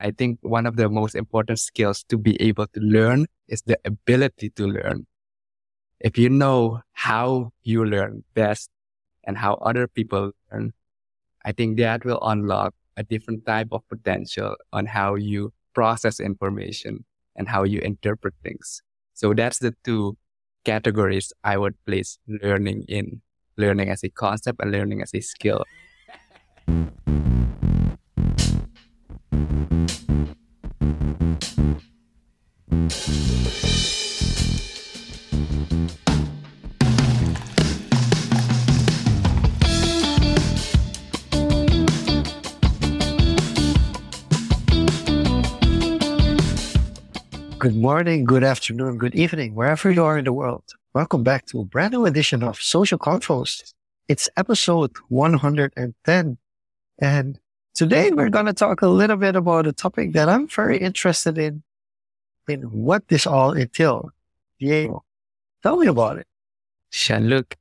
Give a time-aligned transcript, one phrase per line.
[0.00, 3.78] I think one of the most important skills to be able to learn is the
[3.84, 5.06] ability to learn.
[6.00, 8.70] If you know how you learn best
[9.24, 10.72] and how other people learn,
[11.44, 17.04] I think that will unlock a different type of potential on how you process information
[17.34, 18.82] and how you interpret things.
[19.14, 20.16] So that's the two
[20.64, 23.22] categories I would place learning in
[23.56, 25.64] learning as a concept and learning as a skill.
[32.88, 32.94] Good
[47.76, 50.64] morning, good afternoon, good evening, wherever you are in the world.
[50.94, 53.74] Welcome back to a brand new edition of Social Confoes.
[54.08, 56.38] It's episode 110.
[57.00, 57.38] And
[57.74, 61.36] today we're going to talk a little bit about a topic that I'm very interested
[61.36, 61.62] in,
[62.56, 64.10] what this all entails.
[64.58, 65.04] Diego,
[65.62, 66.26] tell me about it.
[66.90, 67.56] Jean-Luc,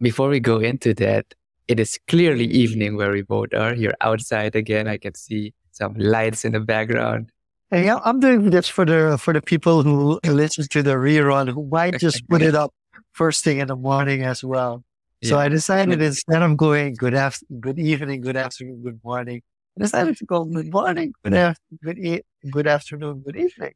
[0.00, 1.34] before we go into that,
[1.68, 3.74] it is clearly evening where we both are.
[3.74, 4.88] You're outside again.
[4.88, 7.30] I can see some lights in the background.
[7.70, 11.66] Hey, I'm doing this for the for the people who listen to the rerun who
[11.66, 12.72] might just put it up
[13.12, 14.84] first thing in the morning as well.
[15.22, 15.44] So yeah.
[15.44, 19.42] I decided instead of going good after, good evening, good afternoon, good morning,
[19.78, 23.72] decided to go good morning, good afternoon, good, e- good afternoon, good evening.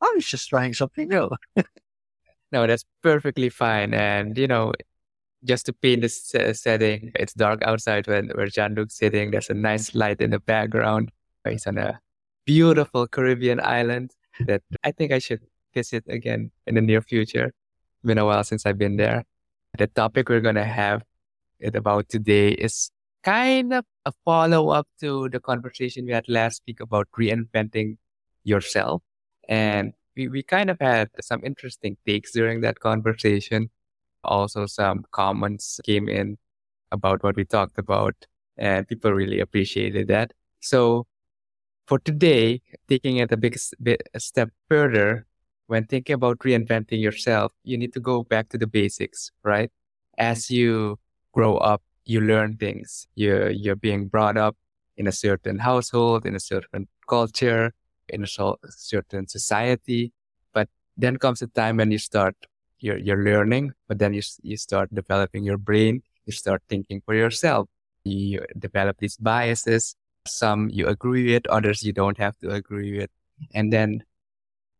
[0.00, 1.30] I was just trying something new.
[2.52, 3.94] no, that's perfectly fine.
[3.94, 4.72] And you know,
[5.44, 9.30] just to paint this uh, setting, it's dark outside when where Jean-Luc's sitting.
[9.30, 11.10] There's a nice light in the background.
[11.48, 12.00] He's on a
[12.46, 15.40] beautiful Caribbean island that I think I should
[15.74, 17.46] visit again in the near future.
[17.46, 19.24] It's Been a while since I've been there.
[19.76, 21.02] The topic we're going to have
[21.58, 22.90] it about today is
[23.24, 27.96] kind of a follow up to the conversation we had last week about reinventing
[28.44, 29.02] yourself.
[29.48, 33.70] And we, we kind of had some interesting takes during that conversation.
[34.22, 36.38] Also, some comments came in
[36.92, 38.14] about what we talked about,
[38.56, 40.32] and people really appreciated that.
[40.60, 41.06] So,
[41.86, 45.26] for today, taking it a big bit a step further,
[45.66, 49.70] when thinking about reinventing yourself, you need to go back to the basics, right?
[50.16, 50.98] As you
[51.32, 53.06] grow up, you learn things.
[53.14, 54.56] You're, you're being brought up
[54.96, 57.72] in a certain household, in a certain culture,
[58.08, 60.12] in a certain society.
[60.52, 62.36] But then comes a time when you start,
[62.78, 66.02] you're, you're learning, but then you, you start developing your brain.
[66.26, 67.68] You start thinking for yourself.
[68.04, 73.10] You develop these biases some you agree with, others you don't have to agree with.
[73.54, 74.02] And then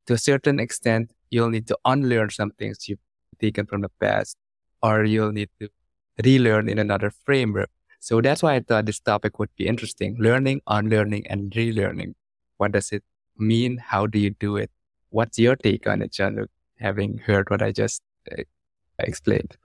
[0.07, 2.99] to a certain extent, you'll need to unlearn some things you've
[3.41, 4.37] taken from the past,
[4.83, 5.69] or you'll need to
[6.23, 7.71] relearn in another framework.
[8.01, 10.17] So that's why I thought this topic would be interesting.
[10.19, 12.15] Learning, unlearning, and relearning.
[12.59, 13.03] What does it
[13.39, 13.79] mean?
[13.79, 14.71] How do you do it?
[15.09, 16.47] What's your take on it, John,
[16.79, 18.43] having heard what I just uh,
[18.99, 19.57] explained?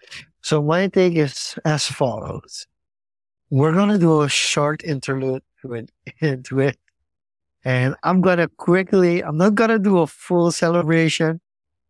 [0.41, 2.65] So my take is as follows.
[3.49, 5.43] We're going to do a short interlude
[6.21, 6.77] into it.
[7.65, 11.41] And I'm going to quickly, I'm not going to do a full celebration,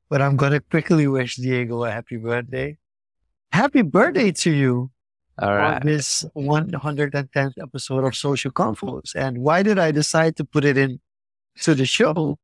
[0.10, 2.79] but I'm going to quickly wish Diego a happy birthday.
[3.52, 4.92] Happy birthday to you.
[5.42, 5.76] All right.
[5.76, 9.16] On this 110th episode of Social Confoes.
[9.16, 11.00] And why did I decide to put it in
[11.62, 12.38] to the show?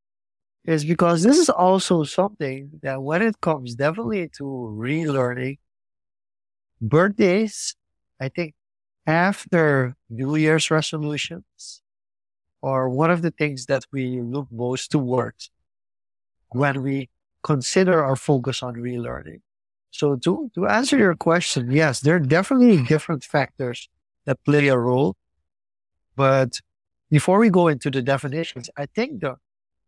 [0.63, 5.59] Is because this is also something that when it comes definitely to relearning,
[6.81, 7.75] birthdays,
[8.19, 8.55] I think
[9.05, 11.83] after New Year's resolutions
[12.63, 15.51] are one of the things that we look most towards
[16.49, 17.09] when we
[17.43, 19.41] consider our focus on relearning.
[19.97, 23.87] So to, to answer your question, yes, there are definitely different factors
[24.25, 25.15] that play a role.
[26.15, 26.59] But
[27.09, 29.35] before we go into the definitions, I think the,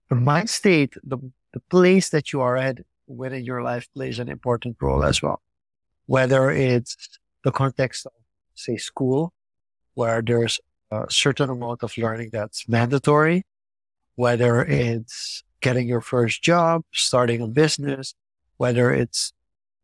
[0.10, 1.18] the mind state, the,
[1.52, 5.42] the place that you are at within your life plays an important role as well.
[6.06, 8.14] Whether it's the context of
[8.56, 9.34] say school,
[9.96, 13.46] where there's a certain amount of learning that's mandatory,
[14.16, 18.14] whether it's getting your first job, starting a business,
[18.56, 19.34] whether it's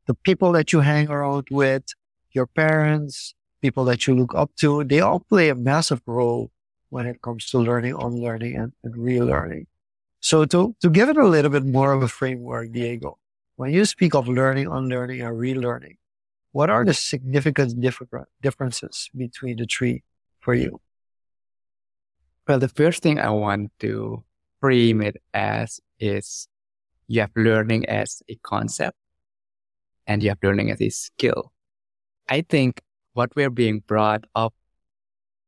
[0.05, 1.83] the people that you hang around with,
[2.31, 6.51] your parents, people that you look up to, they all play a massive role
[6.89, 9.65] when it comes to learning, unlearning, and, and relearning.
[10.19, 13.17] So to, to give it a little bit more of a framework, Diego,
[13.55, 15.97] when you speak of learning, unlearning, and relearning,
[16.51, 17.79] what are the significant
[18.41, 20.03] differences between the three
[20.39, 20.79] for you?
[22.47, 24.23] Well, the first thing I want to
[24.59, 26.47] frame it as is
[27.07, 28.97] you have learning as a concept
[30.07, 31.51] and you have learning as a skill.
[32.29, 32.81] I think
[33.13, 34.53] what we're being brought up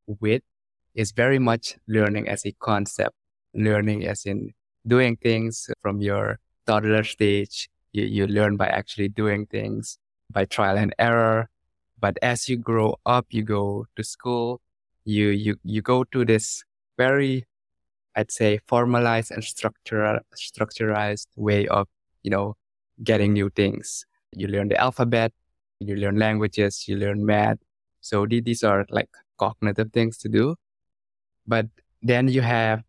[0.08, 0.44] with
[0.94, 3.16] is very much learning as a concept,
[3.54, 4.54] learning as in
[4.88, 7.70] doing things from your toddler stage.
[7.92, 9.98] You, you learn by actually doing things
[10.32, 11.50] by trial and error.
[12.00, 14.62] But as you grow up, you go to school,
[15.06, 16.64] you, you, you go to this
[16.98, 17.46] very,
[18.16, 21.88] I'd say, formalized and structural, structurized way of,
[22.22, 22.56] you know,
[23.04, 24.06] getting new things.
[24.32, 25.32] You learn the alphabet,
[25.80, 27.58] you learn languages, you learn math.
[28.02, 30.56] So these are like cognitive things to do.
[31.48, 31.68] But
[32.02, 32.84] then you have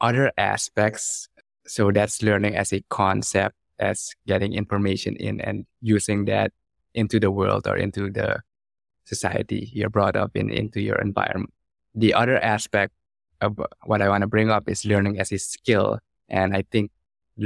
[0.00, 1.28] other aspects.
[1.66, 6.52] So that's learning as a concept, as getting information in and using that
[6.94, 8.40] into the world or into the
[9.04, 11.52] society you're brought up in, into your environment.
[11.94, 12.92] The other aspect
[13.40, 15.98] of what I want to bring up is learning as a skill.
[16.28, 16.90] And I think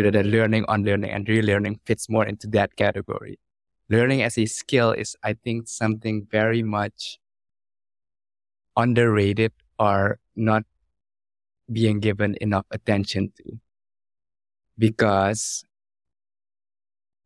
[0.02, 3.38] the learning, unlearning, and relearning fits more into that category.
[3.88, 7.18] Learning as a skill is, I think, something very much
[8.76, 10.64] underrated or not
[11.72, 13.58] being given enough attention to.
[14.78, 15.64] Because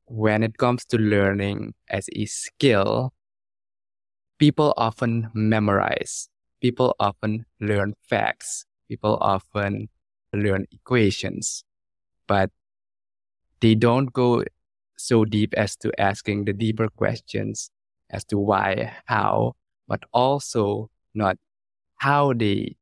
[0.06, 3.12] when it comes to learning as a skill,
[4.38, 6.28] people often memorize,
[6.60, 9.88] people often learn facts, people often
[10.32, 11.64] learn equations,
[12.26, 12.50] but
[13.60, 14.44] they don't go
[14.96, 17.70] so deep as to asking the deeper questions
[18.10, 19.54] as to why, how,
[19.86, 21.36] but also not
[21.96, 22.76] how they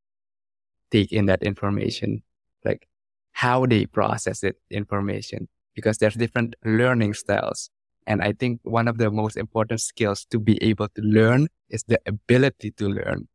[0.91, 2.23] take in that information,
[2.65, 2.87] like
[3.33, 7.71] how they process it information, because there's different learning styles.
[8.07, 11.83] And I think one of the most important skills to be able to learn is
[11.89, 13.29] the ability to learn.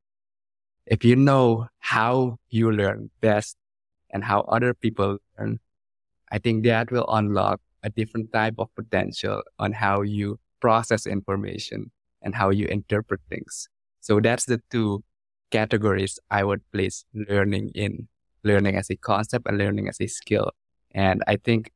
[0.86, 3.58] If you know how you learn best
[4.12, 5.60] and how other people learn,
[6.32, 11.92] I think that will unlock a different type of potential on how you process information
[12.22, 13.68] and how you interpret things.
[14.00, 15.04] So that's the two
[15.52, 18.08] categories I would place learning in
[18.44, 20.52] learning as a concept and learning as a skill.
[20.92, 21.72] And I think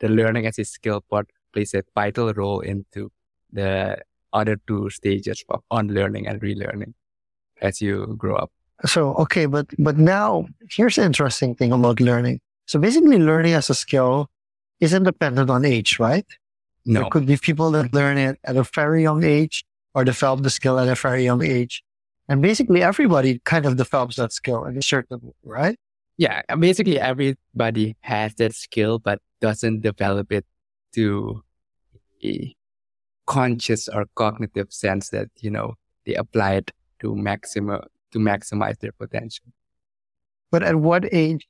[0.00, 3.10] the learning as a skill part plays a vital role into
[3.52, 3.98] the
[4.32, 6.92] other two stages of unlearning and relearning
[7.62, 8.52] as you grow up.
[8.84, 12.40] So, okay, but, but now here's the interesting thing about learning.
[12.66, 14.28] So basically learning as a skill
[14.80, 16.26] isn't dependent on age, right?
[16.84, 17.00] No.
[17.00, 19.64] There could be people that learn it at a very young age
[19.94, 21.82] or develop the skill at a very young age.
[22.28, 25.78] And basically everybody kind of develops that skill in a certain way, right?
[26.16, 26.42] Yeah.
[26.58, 30.44] Basically everybody has that skill, but doesn't develop it
[30.94, 31.42] to
[32.24, 32.54] a
[33.26, 35.74] conscious or cognitive sense that, you know,
[36.04, 36.70] they apply it
[37.00, 37.82] to maximum,
[38.12, 39.44] to maximize their potential.
[40.50, 41.46] But at what age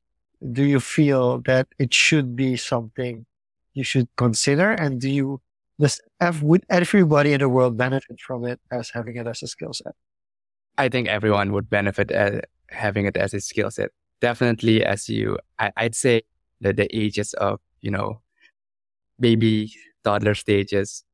[0.53, 3.27] do you feel that it should be something
[3.75, 4.71] you should consider?
[4.71, 5.41] And do you,
[5.79, 6.01] does
[6.43, 9.95] would everybody in the world benefit from it as having it as a skill set?
[10.79, 12.41] I think everyone would benefit as
[12.71, 13.91] having it as a skill set.
[14.21, 16.23] Definitely, as you, I, would say
[16.61, 18.21] that the ages of, you know,
[19.21, 19.73] baby,
[20.05, 21.05] toddler stages,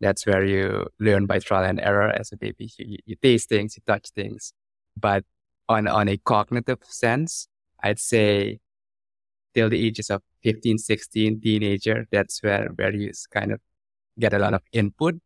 [0.00, 2.70] that's where you learn by trial and error as a baby.
[2.78, 4.52] You, you taste things, you touch things.
[4.98, 5.24] But
[5.68, 7.48] on, on a cognitive sense,
[7.82, 8.60] I'd say
[9.54, 13.60] till the ages of 15, 16, teenager, that's where, where you kind of
[14.18, 15.16] get a lot of input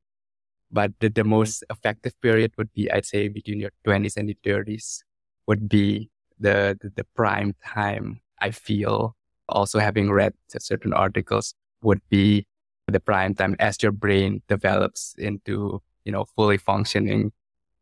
[0.70, 4.36] but the, the most effective period would be, I'd say, between your 20s and your
[4.44, 5.02] 30s
[5.46, 8.20] would be the, the, the prime time.
[8.40, 9.16] I feel
[9.48, 12.46] also having read certain articles would be
[12.88, 17.32] the prime time as your brain develops into, you know, fully functioning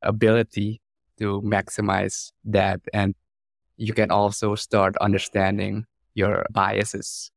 [0.03, 0.81] ability
[1.19, 2.81] to maximize that.
[2.93, 3.15] And
[3.77, 7.31] you can also start understanding your biases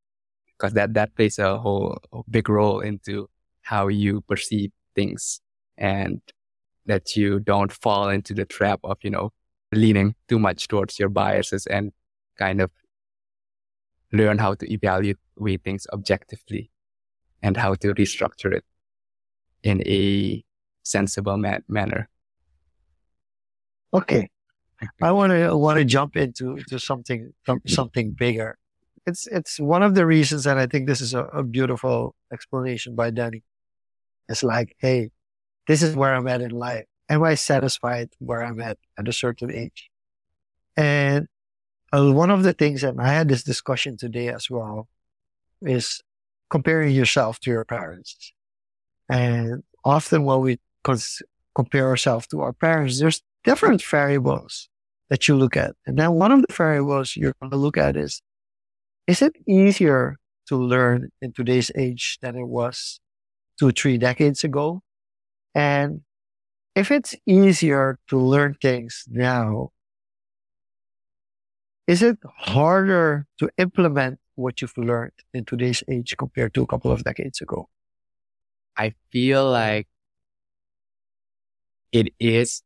[0.58, 3.30] because that, that plays a whole a big role into
[3.62, 5.42] how you perceive things
[5.78, 6.22] and
[6.86, 9.32] that you don't fall into the trap of, you know,
[9.74, 11.92] leaning too much towards your biases and
[12.38, 12.72] kind of
[14.14, 15.18] learn how to evaluate
[15.64, 16.72] things objectively
[17.44, 18.64] and how to restructure it
[19.64, 20.44] in a
[20.84, 22.10] sensible ma- manner.
[23.94, 24.30] Okay.
[25.02, 27.34] I want to want to jump into to something
[27.66, 28.58] something bigger.
[29.08, 32.94] It's it's one of the reasons and I think this is a, a beautiful explanation
[32.94, 33.44] by Danny.
[34.30, 35.12] It's like, hey,
[35.68, 36.86] this is where I'm at in life.
[37.10, 39.90] Am I satisfied where I'm at at a certain age?
[40.76, 41.28] And
[41.94, 44.90] uh, one of the things, and I had this discussion today as well,
[45.62, 46.02] is
[46.50, 48.34] comparing yourself to your parents.
[49.10, 51.22] And often when we cons-
[51.56, 54.68] compare ourselves to our parents, there's different variables
[55.10, 55.76] that you look at.
[55.86, 58.22] And then one of the variables you're going to look at is,
[59.08, 63.00] is it easier to learn in today's age than it was
[63.60, 64.84] two, three decades ago?
[65.56, 66.02] And
[66.76, 69.72] if it's easier to learn things now,
[71.88, 76.92] is it harder to implement what you've learned in today's age compared to a couple
[76.92, 77.70] of decades ago?
[78.78, 79.88] I feel like
[81.92, 82.64] it is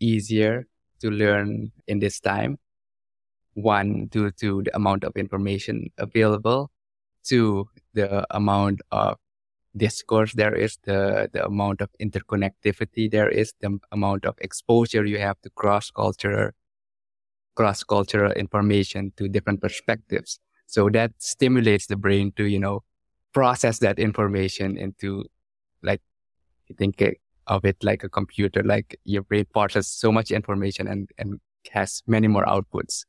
[0.00, 0.66] easier
[1.00, 2.58] to learn in this time.
[3.62, 6.70] One, due to the amount of information available.
[7.24, 9.16] Two, the amount of
[9.76, 15.18] discourse there is, the, the amount of interconnectivity there is, the amount of exposure you
[15.18, 16.50] have to cross cultural,
[17.56, 20.38] cross cultural information to different perspectives.
[20.66, 22.84] So that stimulates the brain to, you know,
[23.32, 25.24] process that information into
[25.82, 26.00] like,
[26.68, 27.02] you think
[27.46, 31.40] of it like a computer, like your brain processes so much information and, and
[31.72, 33.04] has many more outputs.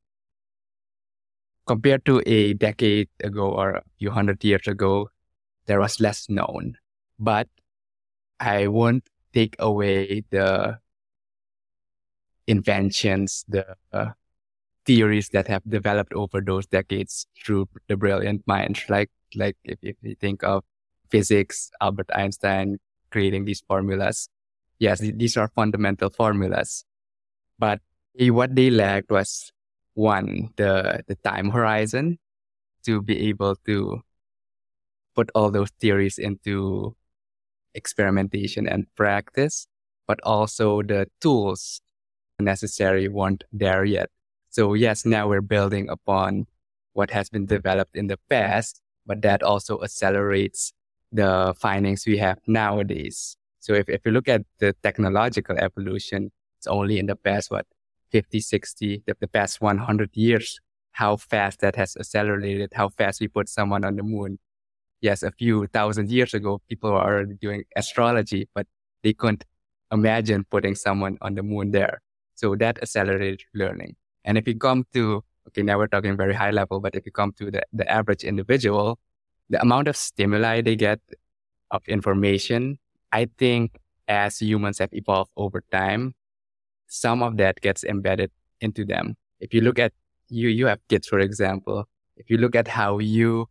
[1.69, 5.11] Compared to a decade ago or a few hundred years ago,
[5.67, 6.73] there was less known.
[7.19, 7.47] But
[8.39, 10.79] I won't take away the
[12.47, 14.17] inventions, the uh,
[14.83, 18.81] theories that have developed over those decades through the brilliant minds.
[18.89, 20.63] Like, like if, if you think of
[21.11, 22.79] physics, Albert Einstein
[23.11, 24.27] creating these formulas.
[24.79, 26.83] Yes, these are fundamental formulas,
[27.59, 27.79] but
[28.17, 29.51] what they lacked was
[29.99, 32.17] one, the, the time horizon
[32.85, 34.01] to be able to
[35.13, 36.95] put all those theories into
[37.75, 39.67] experimentation and practice,
[40.07, 41.81] but also the tools
[42.39, 44.09] necessary weren't there yet.
[44.49, 46.47] So yes, now we're building upon
[46.93, 50.71] what has been developed in the past, but that also accelerates
[51.11, 53.35] the findings we have nowadays.
[53.59, 57.65] So if, if you look at the technological evolution, it's only in the past, what,
[58.11, 60.59] 50, 60, the, the past 100 years,
[60.91, 64.39] how fast that has accelerated, how fast we put someone on the moon.
[65.01, 68.67] Yes, a few thousand years ago, people were already doing astrology, but
[69.03, 69.45] they couldn't
[69.91, 72.01] imagine putting someone on the moon there.
[72.35, 73.95] So that accelerated learning.
[74.25, 77.11] And if you come to, okay, now we're talking very high level, but if you
[77.11, 78.99] come to the, the average individual,
[79.49, 80.99] the amount of stimuli they get
[81.71, 82.77] of information,
[83.11, 86.13] I think as humans have evolved over time,
[86.89, 89.15] some of that gets embedded into them.
[89.39, 89.93] If you look at
[90.27, 91.87] you, you have kids, for example.
[92.17, 93.47] If you look at how you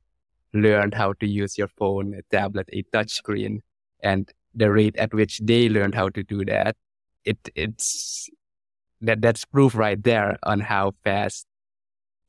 [0.52, 3.60] learned how to use your phone, a tablet, a touchscreen,
[4.02, 6.76] and the rate at which they learned how to do that,
[7.24, 8.28] it it's
[9.00, 11.46] that that's proof right there on how fast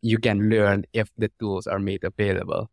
[0.02, 2.70] you can learn if the tools are made available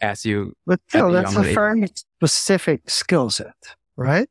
[0.00, 0.54] as you.
[0.66, 4.28] But still, that's a very specific skill set, right?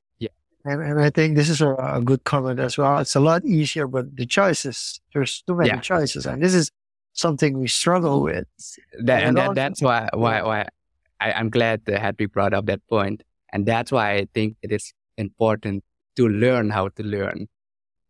[0.65, 2.99] And, and I think this is a, a, good comment as well.
[2.99, 5.79] It's a lot easier, but the choices, there's too many yeah.
[5.79, 6.25] choices.
[6.25, 6.69] And this is
[7.13, 8.45] something we struggle with.
[9.03, 10.67] That, and, and that, that's why, why, why
[11.21, 13.23] I, I'm glad that Hedvig brought up that point.
[13.53, 15.83] And that's why I think it is important
[16.17, 17.47] to learn how to learn.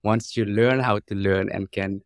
[0.03, 2.01] Once you learn how to learn and can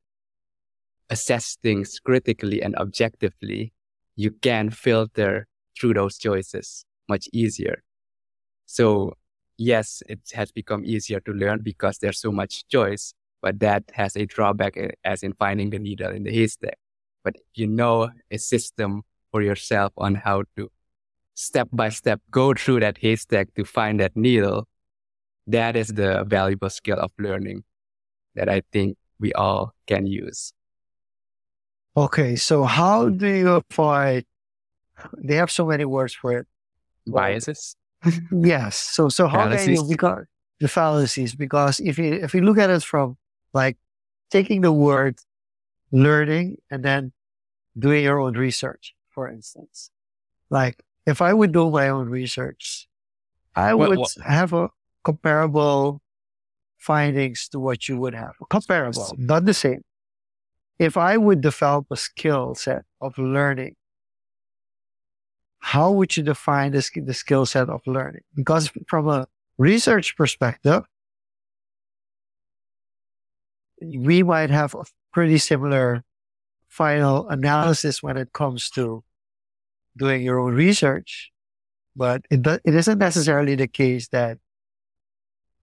[1.10, 3.72] assess things critically and objectively,
[4.16, 5.48] you can filter
[5.80, 7.84] through those choices much easier.
[8.66, 9.14] So
[9.64, 14.16] yes, it has become easier to learn because there's so much choice, but that has
[14.16, 16.78] a drawback eh, as in finding the needle in the haystack.
[17.24, 20.70] But you know a system for yourself on how to
[21.36, 24.68] step by step go through that haystack to find that needle.
[25.48, 27.64] That is the valuable skill of learning
[28.36, 30.54] that I think we all can use.
[31.96, 34.24] Okay, so how do you apply?
[35.18, 36.48] They have so many words for it.
[37.06, 37.76] Biases.
[38.32, 38.78] Yes.
[38.78, 40.26] So so how you because
[40.60, 41.36] the fallacies?
[41.36, 43.18] Because if you if you look at it from
[43.54, 43.78] like
[44.32, 45.20] taking the word
[45.92, 47.12] learning and then
[47.78, 49.92] doing your own research, for instance,
[50.50, 52.88] like if I would do my own research,
[53.56, 54.16] I would what?
[54.24, 54.70] have a
[55.04, 56.02] comparable
[56.78, 58.34] findings to what you would have.
[58.50, 59.84] Comparable, not the same
[60.80, 63.76] if I would develop a skill set of learning,
[65.64, 68.22] how would you define this, the skill set of learning?
[68.36, 69.28] Because from a
[69.58, 70.84] research perspective,
[73.82, 76.04] we might have a pretty similar
[76.68, 79.06] final analysis when it comes to
[79.96, 81.32] doing your own research,
[81.96, 84.40] but it, it isn't necessarily the case that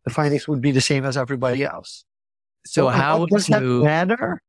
[0.06, 2.06] the findings would be the same as everybody else.
[2.64, 4.40] So, so how does that matter?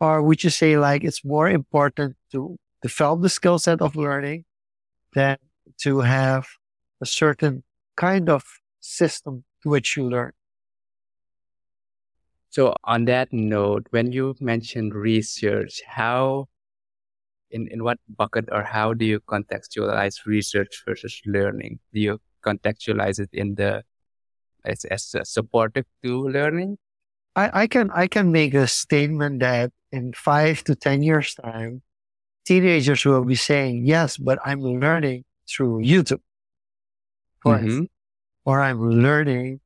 [0.00, 4.44] Or would you say like it's more important to develop the skill set of learning
[5.14, 5.38] than
[5.82, 6.46] to have
[7.00, 7.62] a certain
[7.96, 8.44] kind of
[8.80, 10.32] system to which you learn?
[12.50, 16.48] So on that note, when you mentioned research, how
[17.50, 21.78] in, in what bucket or how do you contextualize research versus learning?
[21.92, 23.82] Do you contextualize it in the
[24.64, 26.78] as, as supportive to learning?
[27.36, 31.82] I, I can I can make a statement that in five to ten years time,
[32.48, 36.24] teenagers will be saying, yes, but I'm learning through YouTube,
[37.42, 37.88] for Mhm.
[38.48, 39.60] or I'm learning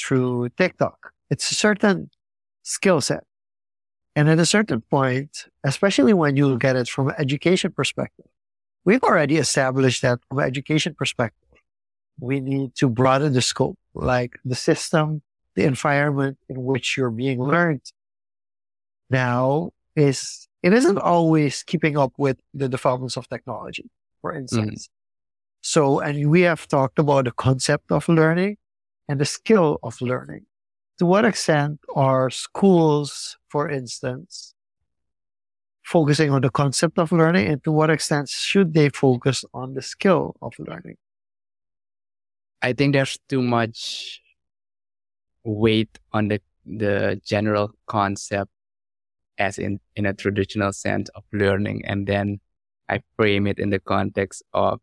[0.00, 0.98] through TikTok.
[1.32, 1.98] It's a certain
[2.74, 3.24] skill set.
[4.16, 5.32] And at a certain point,
[5.72, 8.28] especially when you look at it from an education perspective,
[8.86, 11.48] we've already established that from an education perspective,
[12.28, 15.06] we need to broaden the scope, like the system,
[15.56, 17.86] the environment in which you're being learned
[19.08, 23.90] now is, it isn't always keeping up with the developments of technology,
[24.20, 24.40] for mm-hmm.
[24.40, 24.88] instance.
[25.62, 28.56] So, and we have talked about the concept of learning
[29.08, 30.46] and the skill of learning.
[30.98, 34.54] To what extent are schools, for instance,
[35.82, 39.82] focusing on the concept of learning and to what extent should they focus on the
[39.82, 40.96] skill of learning?
[42.62, 44.20] I think there's too much
[45.44, 48.50] weight on the the general concept
[49.40, 52.38] as in in a traditional sense of learning and then
[52.88, 54.80] I frame it in the context of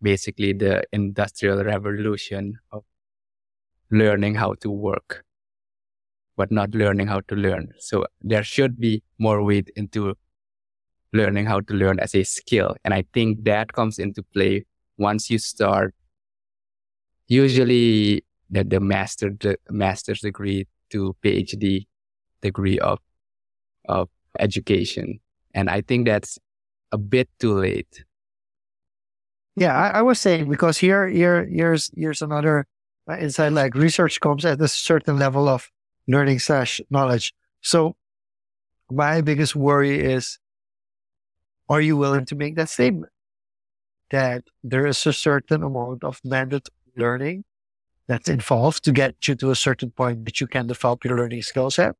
[0.00, 2.84] basically the industrial revolution of
[3.90, 5.24] learning how to work
[6.36, 7.72] but not learning how to learn.
[7.78, 10.14] So there should be more weight into
[11.12, 14.64] learning how to learn as a skill and I think that comes into play
[14.96, 15.94] once you start
[17.28, 21.86] usually the, the master the master's degree to PhD
[22.40, 22.98] degree of
[23.88, 24.08] of
[24.38, 25.20] education.
[25.54, 26.38] And I think that's
[26.90, 28.04] a bit too late.
[29.56, 32.66] Yeah, I, I was saying because here, here, here's here's another
[33.08, 33.52] uh, insight.
[33.52, 35.70] Like research comes at a certain level of
[36.08, 37.34] learning slash knowledge.
[37.60, 37.96] So
[38.90, 40.38] my biggest worry is,
[41.68, 43.12] are you willing to make that statement
[44.10, 47.44] that there is a certain amount of mandatory learning
[48.06, 51.42] that's involved to get you to a certain point that you can develop your learning
[51.42, 51.94] skill set?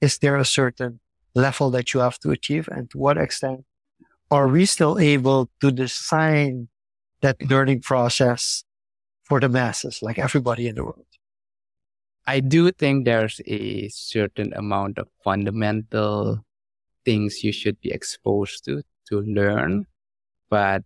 [0.00, 1.00] Is there a certain
[1.34, 3.64] level that you have to achieve, and to what extent
[4.30, 6.68] are we still able to design
[7.20, 8.64] that learning process
[9.24, 11.06] for the masses, like everybody in the world?
[12.26, 16.44] I do think there's a certain amount of fundamental
[17.04, 19.86] things you should be exposed to to learn,
[20.48, 20.84] but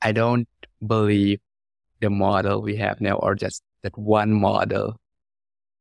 [0.00, 0.48] I don't
[0.84, 1.40] believe
[2.00, 4.96] the model we have now or just that one model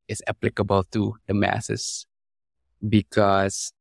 [0.08, 2.06] is applicable to the masses
[2.88, 3.74] because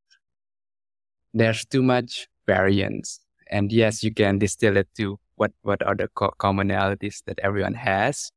[1.33, 3.21] there's too much variance.
[3.51, 7.75] And yes, you can distill it to what, what are the co- commonalities that everyone
[7.75, 8.31] has,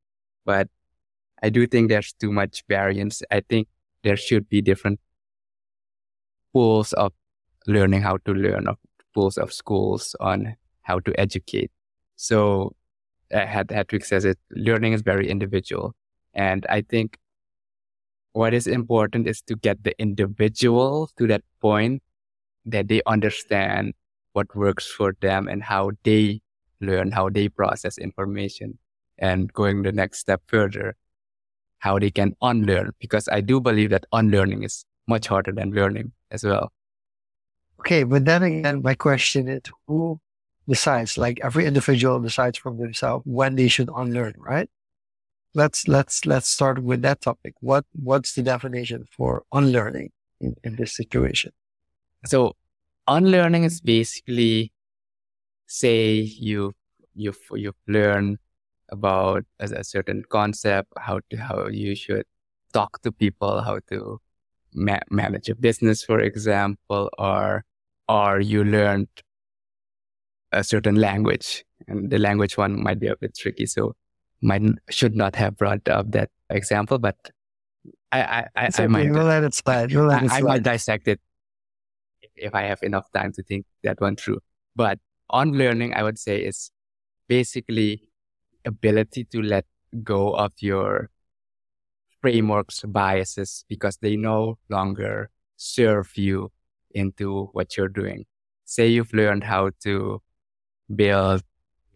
[0.45, 0.69] but
[1.41, 3.21] I do think there's too much variance.
[3.29, 3.67] I think
[4.03, 4.99] there should be different
[6.53, 7.11] pools of
[7.67, 8.77] learning how to learn, of
[9.13, 11.71] pools of schools on how to educate.
[12.15, 12.75] So
[13.33, 15.95] uh, Hattrick says it, learning is very individual.
[16.33, 17.17] And I think
[18.33, 22.01] what is important is to get the individual to that point
[22.65, 23.93] that they understand
[24.33, 26.41] what works for them and how they
[26.81, 28.77] learn, how they process information
[29.19, 30.95] and going the next step further,
[31.77, 32.91] how they can unlearn.
[32.99, 36.71] Because I do believe that unlearning is much harder than learning as well.
[37.79, 40.19] Okay, but then again, my question is who
[40.67, 41.17] decides?
[41.17, 44.69] Like every individual decides from themselves when they should unlearn, right?
[45.55, 47.53] Let's let's let's start with that topic.
[47.59, 50.11] What what's the definition for unlearning
[50.41, 51.51] in, in this situation?
[52.25, 52.55] So
[53.07, 54.71] unlearning is basically
[55.67, 56.73] say you
[57.15, 58.39] you you learn
[58.89, 62.25] about a, a certain concept, how to how you should
[62.73, 64.19] talk to people, how to
[64.73, 67.63] ma- manage a business, for example, or
[68.09, 69.09] or you learned
[70.51, 73.95] a certain language, and the language one might be a bit tricky, so
[74.43, 77.17] might should not have brought up that example, but
[78.11, 79.93] I I, I, It's I might we'll let it slide.
[79.93, 80.47] We'll let I, it I slide.
[80.49, 81.19] might dissect it
[82.21, 84.39] if, if I have enough time to think that one through.
[84.75, 84.99] But
[85.31, 86.71] unlearning, I would say is
[87.27, 88.09] basically
[88.65, 89.65] ability to let
[90.03, 91.09] go of your
[92.21, 96.51] frameworks, biases, because they no longer serve you
[96.91, 98.25] into what you're doing.
[98.65, 100.21] Say you've learned how to
[100.93, 101.43] build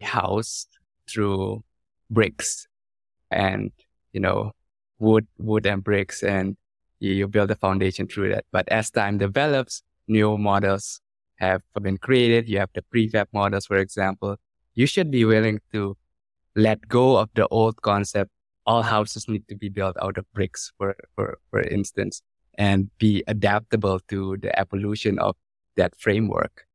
[0.00, 0.66] a house
[1.08, 1.64] through
[2.10, 2.66] bricks
[3.30, 3.70] and,
[4.12, 4.52] you know,
[4.98, 6.56] wood, wood and bricks and
[7.00, 8.44] you, you build a foundation through that.
[8.52, 11.00] But as time develops, new models
[11.36, 12.48] have been created.
[12.48, 14.36] You have the prefab models, for example.
[14.74, 15.96] You should be willing to
[16.56, 18.30] let go of the old concept.
[18.66, 22.22] All houses need to be built out of bricks, for, for, for instance,
[22.58, 25.36] and be adaptable to the evolution of
[25.76, 26.66] that framework.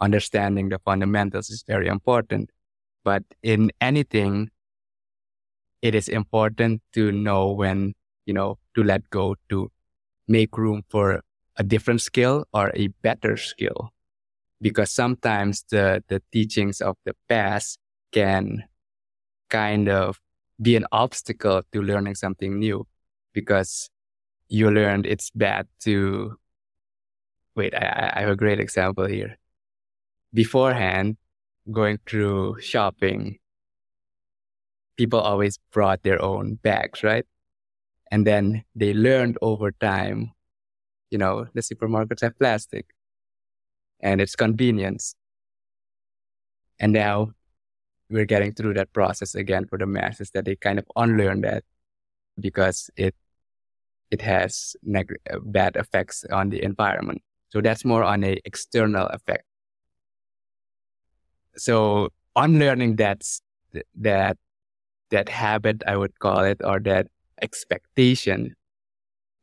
[0.00, 2.50] Understanding the fundamentals is very important.
[3.04, 4.50] But in anything,
[5.82, 9.70] it is important to know when, you know, to let go to
[10.28, 11.22] make room for
[11.56, 13.90] a different skill or a better skill.
[14.60, 17.78] Because sometimes the, the teachings of the past
[18.12, 18.64] can
[19.48, 20.18] kind of
[20.60, 22.86] be an obstacle to learning something new
[23.32, 23.90] because
[24.48, 26.36] you learned it's bad to
[27.54, 29.36] wait I, I have a great example here
[30.32, 31.16] beforehand
[31.70, 33.38] going through shopping
[34.96, 37.26] people always brought their own bags right
[38.10, 40.32] and then they learned over time
[41.10, 42.86] you know the supermarkets have plastic
[44.00, 45.14] and it's convenience
[46.78, 47.30] and now
[48.10, 51.64] we're getting through that process again for the masses that they kind of unlearn that
[52.38, 53.14] because it
[54.10, 57.22] it has neg- bad effects on the environment.
[57.48, 59.44] So that's more on a external effect.
[61.56, 63.22] So unlearning that
[63.96, 64.36] that
[65.10, 67.08] that habit, I would call it, or that
[67.42, 68.54] expectation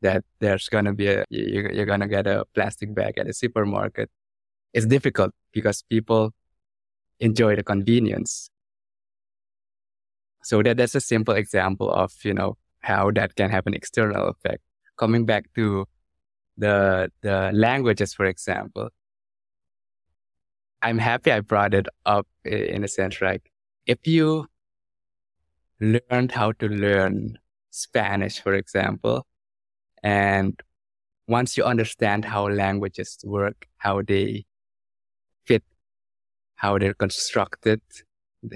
[0.02, 4.10] that there's gonna be a you're, you're gonna get a plastic bag at a supermarket
[4.74, 6.32] It's difficult because people
[7.20, 8.50] enjoy the convenience
[10.42, 14.28] so that that's a simple example of you know how that can have an external
[14.28, 14.62] effect.
[14.98, 15.86] Coming back to
[16.58, 18.90] the the languages, for example,
[20.82, 23.42] I'm happy I brought it up in a sense, right?
[23.86, 24.46] If you
[25.80, 27.38] learned how to learn
[27.70, 29.26] Spanish, for example,
[30.02, 30.60] and
[31.26, 34.44] once you understand how languages work, how they
[35.46, 35.64] fit,
[36.56, 37.80] how they're constructed,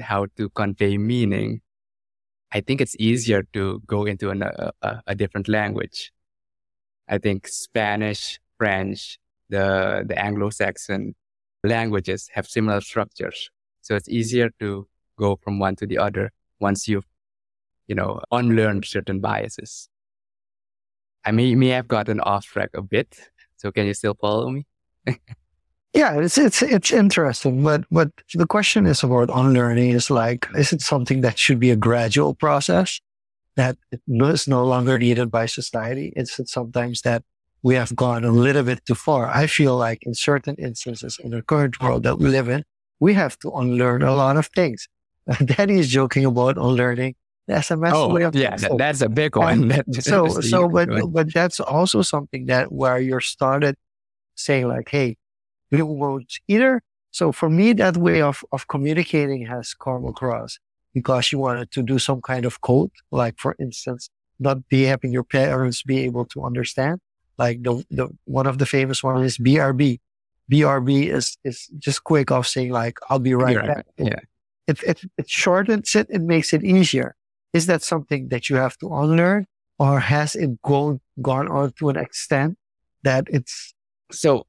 [0.01, 1.61] how to convey meaning,
[2.53, 4.73] I think it's easier to go into an, a,
[5.07, 6.13] a different language.
[7.09, 11.15] I think Spanish, French, the, the Anglo-Saxon
[11.65, 13.51] languages have similar structures.
[13.81, 14.87] So it's easier to
[15.19, 17.07] go from one to the other once you've,
[17.87, 19.89] you know, unlearned certain biases.
[21.25, 23.19] I may, may have gotten off track a bit.
[23.57, 24.67] So can you still follow me?
[25.95, 29.91] Yeah, it's it's it's interesting, but but the question is about unlearning.
[29.91, 33.01] Is like, is it something that should be a gradual process
[33.57, 36.13] that is no longer needed by society?
[36.15, 37.25] Is it sometimes that
[37.63, 39.29] we have gone a little bit too far?
[39.29, 42.65] I feel like in certain instances in the current world that we live in,
[43.01, 44.89] we have to unlearn a lot of things.
[45.45, 47.15] Danny is joking about unlearning
[47.47, 49.83] the SMS oh, way of yeah, that, that's a big one.
[50.01, 53.75] so so, but but that's also something that where you're started
[54.35, 55.17] saying like, hey
[55.71, 56.81] we won't either.
[57.11, 60.59] So for me, that way of, of communicating has come across
[60.95, 65.13] because you wanted to do some kind of code, like for instance, not be having
[65.13, 67.01] your parents be able to understand.
[67.39, 70.01] Like the, the one of the famous one is BRB.
[70.51, 73.87] BRB is is just quick of saying like I'll be right back.
[73.97, 74.21] Yeah.
[74.69, 77.17] It, it it shortens it, it makes it easier.
[77.53, 79.47] Is that something that you have to unlearn
[79.79, 82.59] or has it gone gone on to an extent
[83.03, 83.75] that it's
[84.13, 84.47] so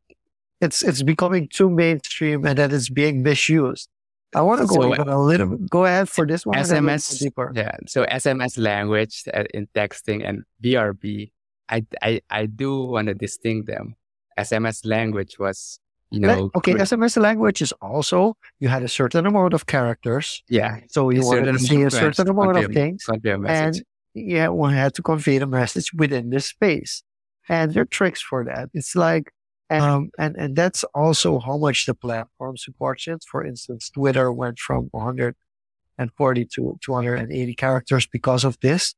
[0.61, 3.89] it's it's becoming too mainstream and that it's being misused.
[4.35, 5.69] I want to go so, even a little bit.
[5.69, 6.55] Go ahead for this one.
[6.55, 7.77] SMS, yeah.
[7.87, 11.31] So SMS language uh, in texting and BRB,
[11.67, 13.95] I I I do want to distinct them.
[14.37, 15.79] SMS language was
[16.11, 20.79] you know okay sms language is also you had a certain amount of characters yeah
[20.87, 23.05] so you wanted to say a certain amount of things
[23.47, 27.03] and yeah one had to convey the message within this space
[27.47, 29.31] and there are tricks for that it's like
[29.69, 33.23] um, and, and that's also how much the platform supports it.
[33.29, 38.95] For instance, Twitter went from 140 to 280 characters because of this.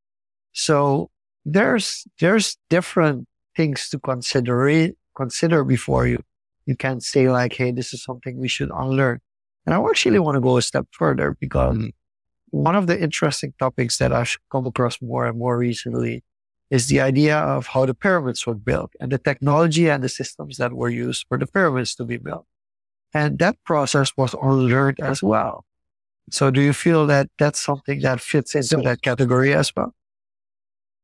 [0.53, 1.09] So
[1.43, 6.23] there's, there's different things to consider, consider before you,
[6.71, 9.19] you can't say like, Hey, this is something we should unlearn.
[9.65, 11.89] And I actually want to go a step further because mm-hmm.
[12.51, 16.23] one of the interesting topics that I've come across more and more recently
[16.69, 20.57] is the idea of how the pyramids were built and the technology and the systems
[20.57, 22.47] that were used for the pyramids to be built.
[23.13, 25.65] And that process was unlearned as well.
[26.31, 29.93] So do you feel that that's something that fits into so, that category as well?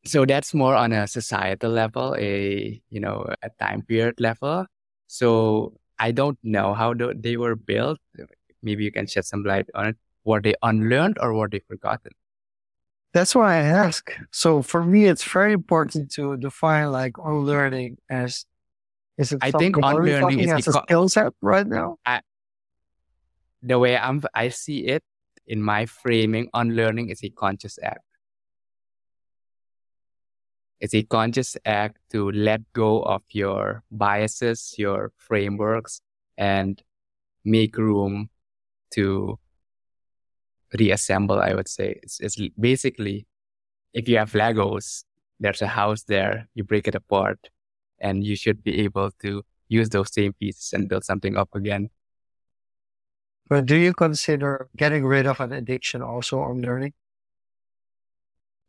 [0.05, 4.65] So that's more on a societal level, a, you know, a time period level.
[5.07, 7.99] So I don't know how they were built.
[8.61, 9.97] Maybe you can shed some light on it.
[10.23, 12.11] Were they unlearned or were they forgotten?
[13.13, 14.11] That's why I ask.
[14.31, 18.45] So for me, it's very important to define like unlearning as
[19.17, 21.97] is it I think unlearning is as a skill set right now.
[22.05, 22.21] I,
[23.63, 25.03] the way I'm, I see it
[25.47, 28.03] in my framing, unlearning is a conscious act.
[30.79, 36.01] It's a conscious act to let go of your biases, your frameworks,
[36.37, 36.81] and
[37.43, 38.29] make room
[38.91, 39.39] to
[40.77, 41.99] reassemble, I would say.
[42.03, 43.25] It's, it's basically
[43.93, 45.03] if you have Legos,
[45.39, 47.49] there's a house there, you break it apart,
[47.99, 51.89] and you should be able to use those same pieces and build something up again.
[53.49, 56.93] But do you consider getting rid of an addiction also unlearning?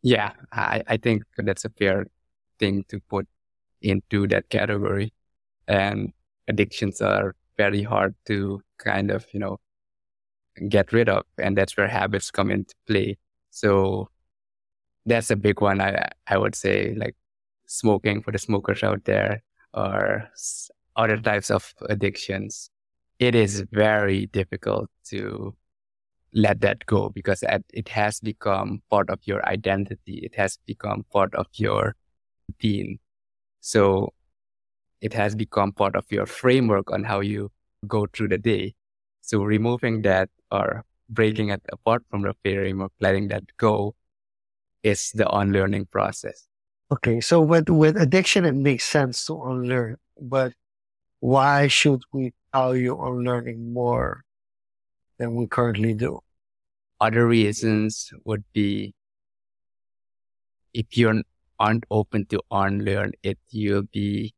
[0.03, 2.07] Yeah, I, I think that's a fair
[2.59, 3.27] thing to put
[3.83, 5.13] into that category.
[5.67, 6.13] And
[6.49, 9.59] addictions are very hard to kind of, you know,
[10.69, 11.25] get rid of.
[11.39, 13.19] And that's where habits come into play.
[13.51, 14.09] So
[15.07, 15.81] that's a big one.
[15.81, 17.17] I, I would say like
[17.67, 19.43] smoking for the smokers out there
[19.75, 20.31] or
[20.97, 22.71] other types of addictions.
[23.19, 25.55] It is very difficult to
[26.33, 30.21] let that go because it has become part of your identity.
[30.23, 31.97] It has become part of your
[32.49, 32.99] routine.
[33.61, 34.13] So
[35.01, 37.51] it has become part of your framework on how you
[37.87, 38.75] go through the day.
[39.23, 43.95] So removing that or breaking it apart from the framework, letting that go
[44.83, 46.47] is the unlearning process.
[46.91, 47.21] Okay.
[47.21, 50.53] So with, with addiction, it makes sense to unlearn, but
[51.21, 54.25] why should we value unlearning more
[55.19, 56.21] than we currently do?
[57.01, 58.95] Other reasons would be
[60.75, 61.23] if you
[61.59, 64.35] aren't open to unlearn it, you'll be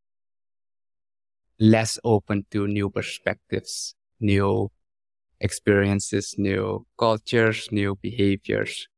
[1.59, 4.71] less open to new perspectives, new
[5.41, 8.89] experiences, new cultures, new behaviors.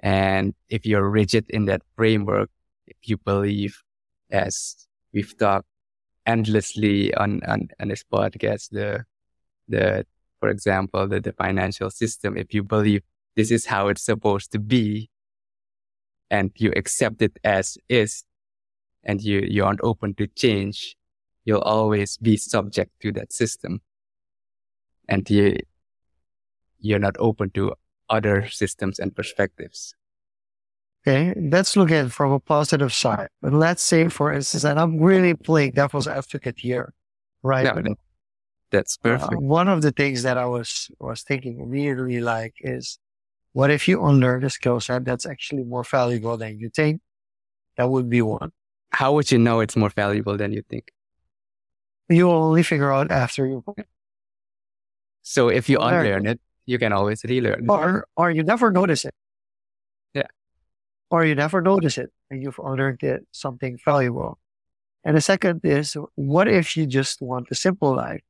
[0.00, 2.50] And if you're rigid in that framework,
[2.86, 3.82] if you believe,
[4.30, 5.66] as we've talked
[6.26, 9.04] endlessly on, on, on this podcast, the,
[9.68, 10.06] the,
[10.40, 13.02] for example, the, the financial system, if you believe
[13.36, 15.10] this is how it's supposed to be
[16.30, 18.24] and you accept it as is
[19.04, 20.96] and you, you aren't open to change,
[21.44, 23.80] you'll always be subject to that system.
[25.08, 25.58] And you,
[26.78, 27.74] you're not open to
[28.08, 29.94] other systems and perspectives.
[31.06, 33.28] Okay, let's look at it from a positive side.
[33.40, 36.92] But let's say, for instance, and I'm really playing devil's advocate here,
[37.42, 37.74] right?
[37.74, 37.94] No,
[38.70, 39.34] that's uh, perfect.
[39.34, 42.98] Uh, one of the things that I was was thinking really like, is
[43.52, 47.00] what if you unlearn a skill set that's actually more valuable than you think?
[47.76, 48.52] That would be one.
[48.92, 50.92] How would you know it's more valuable than you think?
[52.08, 53.64] You will only figure out after you.
[55.22, 57.66] So if you unlearn it, you can always relearn.
[57.68, 59.14] Or, or you never notice it.
[60.12, 60.26] Yeah.
[61.10, 64.38] Or you never notice it and you've unlearned it something valuable.
[65.04, 68.22] And the second is, what if you just want a simple life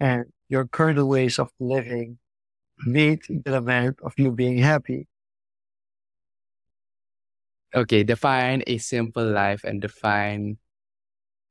[0.00, 2.18] and your current ways of living
[2.86, 5.06] meet the demand of you being happy?
[7.74, 10.58] Okay, define a simple life and define,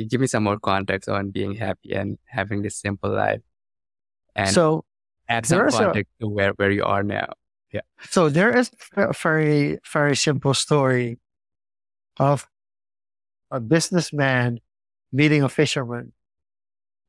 [0.09, 3.41] give me some more context on being happy and having this simple life.
[4.35, 4.83] And so
[5.29, 7.33] add some context a, to where, where you are now.
[7.71, 7.81] Yeah.
[8.09, 11.19] So there is a very, very simple story
[12.17, 12.47] of
[13.51, 14.59] a businessman
[15.11, 16.11] meeting a fisherman.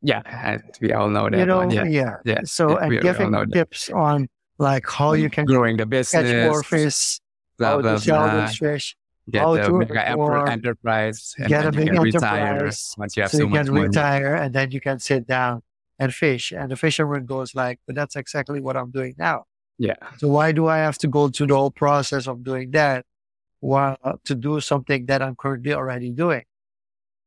[0.03, 1.39] Yeah, and we all know that.
[1.39, 1.71] You know, one.
[1.71, 1.85] Yeah.
[1.85, 2.17] yeah.
[2.25, 2.41] yeah.
[2.45, 3.95] So and giving tips that.
[3.95, 7.21] on like how mm, you can growing the business, catch more fish,
[7.59, 8.47] blah, how blah, to sell blah.
[8.47, 8.97] fish,
[9.29, 10.09] get how to mega
[10.51, 13.75] enterprise, and get a big enterprise retire once you have so, so you much can
[13.75, 13.87] money.
[13.89, 15.63] retire, and then you can sit down
[15.99, 16.53] and fish.
[16.53, 19.45] And the fisherman goes like, but that's exactly what I'm doing now.
[19.79, 19.97] Yeah.
[20.19, 23.05] So why do I have to go through the whole process of doing that
[23.61, 26.45] while to do something that I'm currently already doing?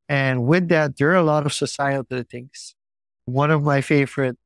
[0.09, 2.75] And with that, there are a lot of societal things.
[3.25, 4.37] One of my favorite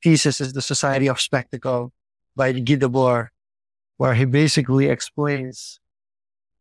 [0.00, 1.92] pieces is The Society of Spectacle
[2.36, 3.28] by Guy Debord,
[3.96, 5.80] where he basically explains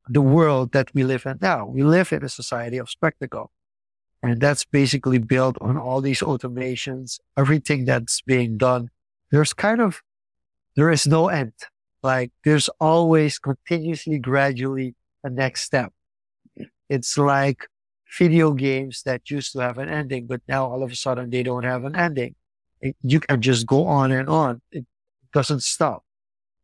[0.10, 1.68] the world that we live in now.
[1.68, 3.52] We live in a society of spectacle.
[4.24, 8.90] And that's basically built on all these automations, everything that's being done.
[9.32, 10.02] There's kind of,
[10.76, 11.54] there is no end.
[12.02, 15.94] Like there's always continuously, gradually a next step.
[16.90, 17.68] It's like
[18.17, 21.43] video games that used to have an ending, but now all of a sudden they
[21.43, 22.36] don't have an ending.
[22.82, 24.62] It, you can just go on and on.
[24.72, 24.86] It
[25.34, 26.04] doesn't stop.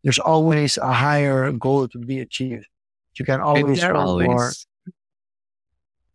[0.04, 2.68] There's always a higher goal to be achieved.
[3.16, 4.52] You can always, always more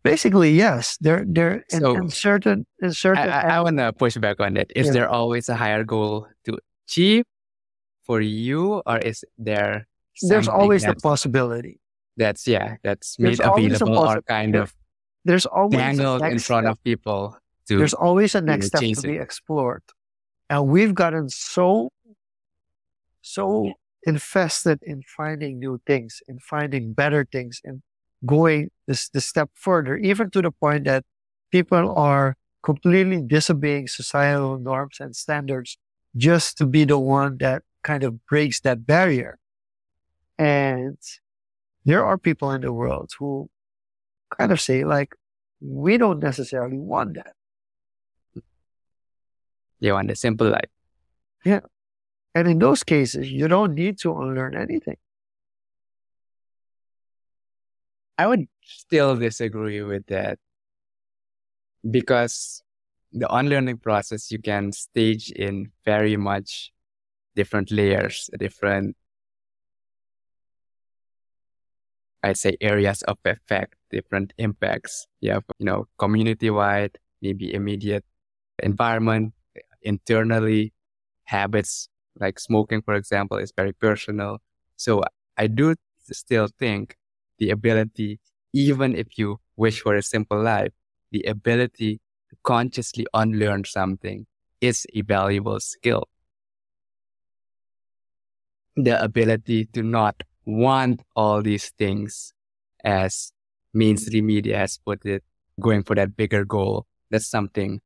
[0.03, 0.97] Basically, yes.
[1.01, 3.29] There, there, in, so, in certain, in certain.
[3.29, 4.73] I, I, I want to push back on that.
[4.75, 4.93] Is yeah.
[4.93, 7.25] there always a higher goal to achieve
[8.05, 9.87] for you, or is there?
[10.23, 11.81] There's always a possibility.
[12.17, 12.77] That's yeah.
[12.83, 14.75] That's made available or kind of.
[15.29, 16.73] There's always dangled in front step.
[16.73, 17.37] of people.
[17.69, 19.83] To, there's always a next step to be explored,
[20.49, 21.93] and we've gotten so,
[23.21, 27.83] so invested in finding new things, in finding better things, in
[28.25, 31.05] going this, this step further, even to the point that
[31.51, 35.77] people are completely disobeying societal norms and standards
[36.17, 39.39] just to be the one that kind of breaks that barrier.
[40.39, 40.97] And
[41.85, 43.51] there are people in the world who
[44.37, 45.15] kind of say like,
[45.61, 47.33] we don't necessarily want that.
[49.81, 50.71] You want a simple life.
[51.45, 51.61] Yeah.
[52.35, 54.97] And in those cases, you don't need to unlearn anything.
[58.17, 60.39] I would still disagree with that
[61.89, 62.63] because
[63.13, 66.73] the unlearning process you can stage in very much
[67.37, 68.97] different layers, different,
[72.23, 75.07] I'd say, areas of effect, different impacts.
[75.21, 78.05] You have, you know, community wide, maybe immediate
[78.63, 79.35] environment,
[79.83, 80.73] internally,
[81.25, 84.39] habits like smoking, for example, is very personal.
[84.77, 85.03] So
[85.37, 85.75] I do
[86.11, 86.97] still think
[87.39, 88.21] the ability,
[88.53, 90.73] even if you wish for a simple life,
[91.13, 94.27] the ability to consciously unlearn something
[94.61, 96.09] is a valuable skill.
[98.77, 102.33] The ability to not want all these things
[102.85, 103.33] as
[103.75, 105.23] mainstream media has put it,
[105.61, 106.87] going for that bigger goal.
[107.11, 107.81] That's something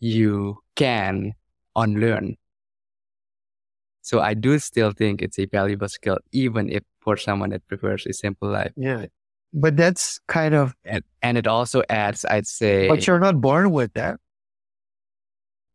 [0.00, 1.32] you can
[1.76, 2.36] unlearn.
[4.02, 8.04] So I do still think it's a valuable skill, even if for someone that prefers
[8.06, 8.72] a simple life.
[8.76, 9.06] Yeah.
[9.52, 10.74] But that's kind of.
[10.84, 12.88] And, and it also adds, I'd say.
[12.88, 14.18] But you're not born with that.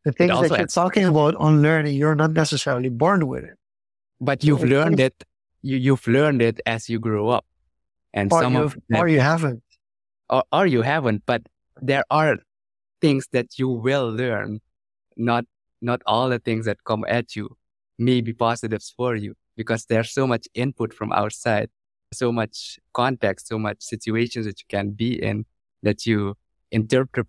[0.06, 3.58] The things that you're adds, talking about unlearning, you're not necessarily born with it.
[4.22, 5.24] But you've learned it.
[5.62, 7.46] You, you've learned it as you grow up.
[8.14, 9.64] And or some of them, or you haven't.
[10.30, 11.24] Or, or you haven't.
[11.26, 11.44] But
[11.82, 12.38] there are
[13.02, 14.62] things that you will learn,
[15.16, 15.46] not
[15.82, 17.56] not all the things that come at you
[17.98, 21.70] may be positives for you because there's so much input from outside,
[22.14, 25.46] so much context, so much situations that you can be in
[25.84, 26.36] that you
[26.72, 27.28] interpret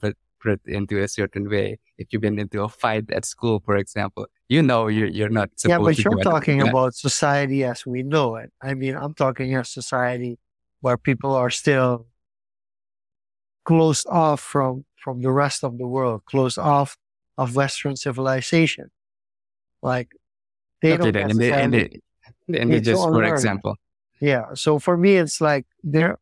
[0.67, 1.79] into a certain way.
[1.99, 5.51] If you've been into a fight at school, for example, you know you're, you're not
[5.65, 8.51] Yeah, but you're talking about society as we know it.
[8.63, 10.39] I mean, I'm talking a society
[10.81, 12.07] where people are still
[13.65, 16.97] closed off from, from the rest of the world, closed off
[17.39, 18.91] of Western civilization.
[19.83, 20.09] Like
[20.83, 23.77] they okay, don't then, and they, just for example.
[24.21, 24.55] Yeah.
[24.55, 26.19] So for me, it's like there.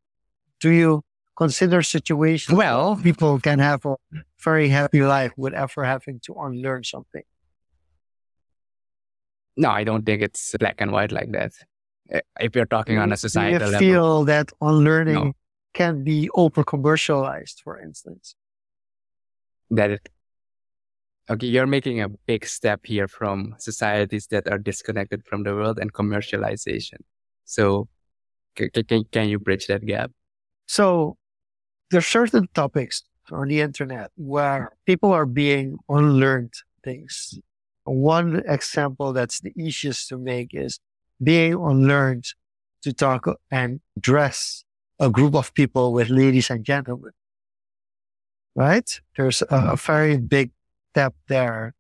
[0.60, 1.02] Do you
[1.36, 2.56] consider situations?
[2.56, 3.96] Well, people can have a
[4.42, 7.22] very happy life without ever having to unlearn something.
[9.56, 11.52] No, I don't think it's black and white like that.
[12.10, 15.32] Eh, if you're talking on a societal level, you feel that unlearning no.
[15.74, 18.34] can be over commercialized, for instance?
[19.70, 20.08] That it
[21.30, 25.78] Okay, you're making a big step here from societies that are disconnected from the world
[25.78, 27.00] and commercialization.
[27.44, 27.88] So,
[28.54, 30.10] can, can, can you bridge that gap?
[30.66, 31.18] So,
[31.90, 37.38] there are certain topics on the internet where people are being unlearned things.
[37.84, 40.80] One example that's the easiest to make is
[41.22, 42.26] being unlearned
[42.83, 44.64] to talk and dress
[45.00, 47.12] a group of people with ladies and gentlemen.
[48.54, 49.00] Right?
[49.16, 50.50] There's a, a very big
[50.92, 51.74] step there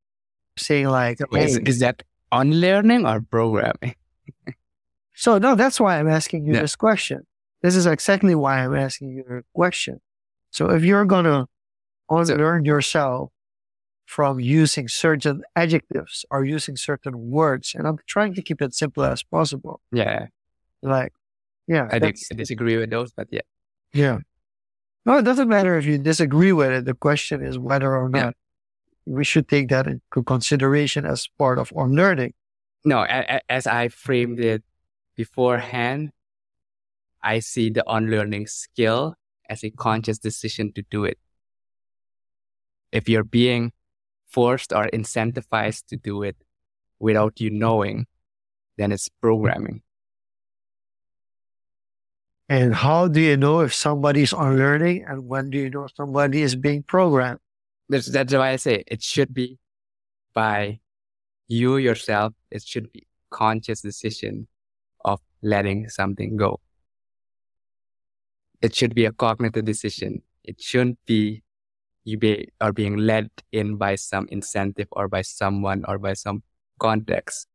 [0.56, 3.94] saying like, hey, is, is that unlearning or programming?
[5.14, 6.62] so no, that's why I'm asking you yeah.
[6.62, 7.26] this question.
[7.62, 10.00] This is exactly why I'm asking you the question.
[10.50, 11.46] So if you're going to
[12.08, 13.30] unlearn so, yourself
[14.08, 19.04] from using certain adjectives or using certain words, and I'm trying to keep it simple
[19.04, 19.82] as possible.
[19.92, 20.28] Yeah.
[20.82, 21.12] Like,
[21.66, 21.90] yeah.
[21.92, 23.42] I, I disagree with those, but yeah.
[23.92, 24.20] Yeah.
[25.04, 26.84] No, it doesn't matter if you disagree with it.
[26.86, 28.34] The question is whether or not
[29.04, 32.32] we should take that into consideration as part of our learning.
[32.86, 34.62] No, as I framed it
[35.16, 36.12] beforehand,
[37.22, 39.16] I see the unlearning skill
[39.50, 41.18] as a conscious decision to do it.
[42.90, 43.72] If you're being
[44.28, 46.36] forced or incentivized to do it
[46.98, 48.06] without you knowing,
[48.76, 49.82] then it's programming.
[52.48, 56.56] And how do you know if somebody's unlearning and when do you know somebody is
[56.56, 57.40] being programmed?
[57.88, 59.58] That's, that's why I say it should be
[60.34, 60.80] by
[61.46, 62.32] you yourself.
[62.50, 64.48] It should be conscious decision
[65.04, 66.60] of letting something go.
[68.62, 70.22] It should be a cognitive decision.
[70.42, 71.42] It shouldn't be
[72.08, 76.42] you be are being led in by some incentive or by someone or by some
[76.80, 77.46] context.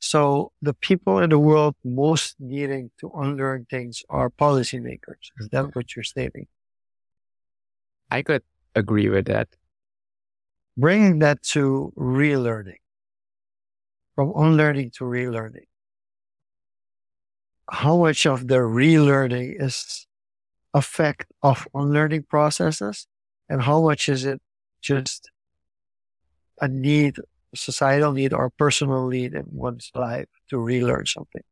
[0.00, 5.30] So the people in the world most needing to unlearn things are policymakers.
[5.38, 6.46] Is that what you're stating?
[8.10, 8.42] I could
[8.74, 9.48] agree with that.
[10.76, 12.80] Bringing that to relearning,
[14.14, 15.68] from unlearning to relearning.
[17.70, 20.06] How much of the relearning is
[20.74, 23.06] effect of unlearning processes,
[23.52, 24.40] and how much is it
[24.80, 25.30] just
[26.60, 27.16] a need
[27.54, 31.42] societal need or personal need in one's life to relearn something.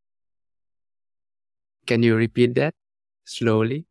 [1.86, 2.74] Can you repeat that
[3.24, 3.84] slowly?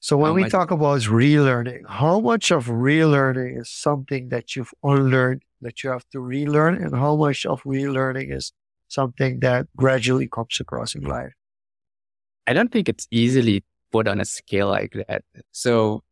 [0.00, 4.54] So when How we much- talk about relearning, how much of relearning is something that
[4.54, 8.52] you've unlearned that you have to relearn, and how much of relearning is
[8.88, 11.32] something that gradually comes across in life?
[12.46, 15.24] I don't think it's easily put on a scale like that.
[15.52, 16.03] So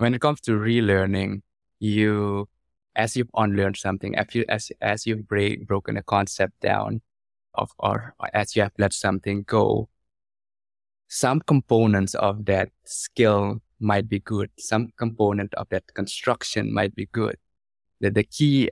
[0.00, 1.42] when it comes to relearning,
[1.78, 2.48] you,
[2.96, 7.02] as you've unlearned something, as you, as, as you've break, broken a concept down
[7.54, 9.88] of, or as you have let something go,
[11.08, 14.50] some components of that skill might be good.
[14.58, 17.36] Some component of that construction might be good.
[18.00, 18.70] The, the key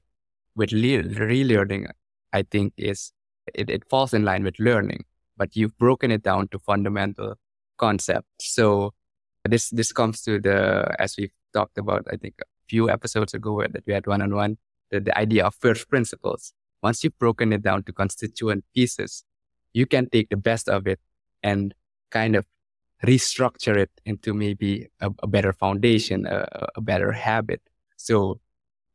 [0.54, 1.90] with le- relearning,
[2.32, 3.12] I think, is
[3.54, 5.04] it, it falls in line with learning
[5.38, 7.36] but you've broken it down to fundamental
[7.78, 8.52] concepts.
[8.52, 8.92] So
[9.50, 13.62] this this comes to the as we've talked about, I think a few episodes ago
[13.62, 14.58] that we had one on one,
[14.90, 16.52] the, the idea of first principles.
[16.82, 19.24] Once you've broken it down to constituent pieces,
[19.72, 21.00] you can take the best of it
[21.42, 21.74] and
[22.10, 22.46] kind of
[23.04, 27.60] restructure it into maybe a, a better foundation, a, a better habit.
[27.96, 28.40] So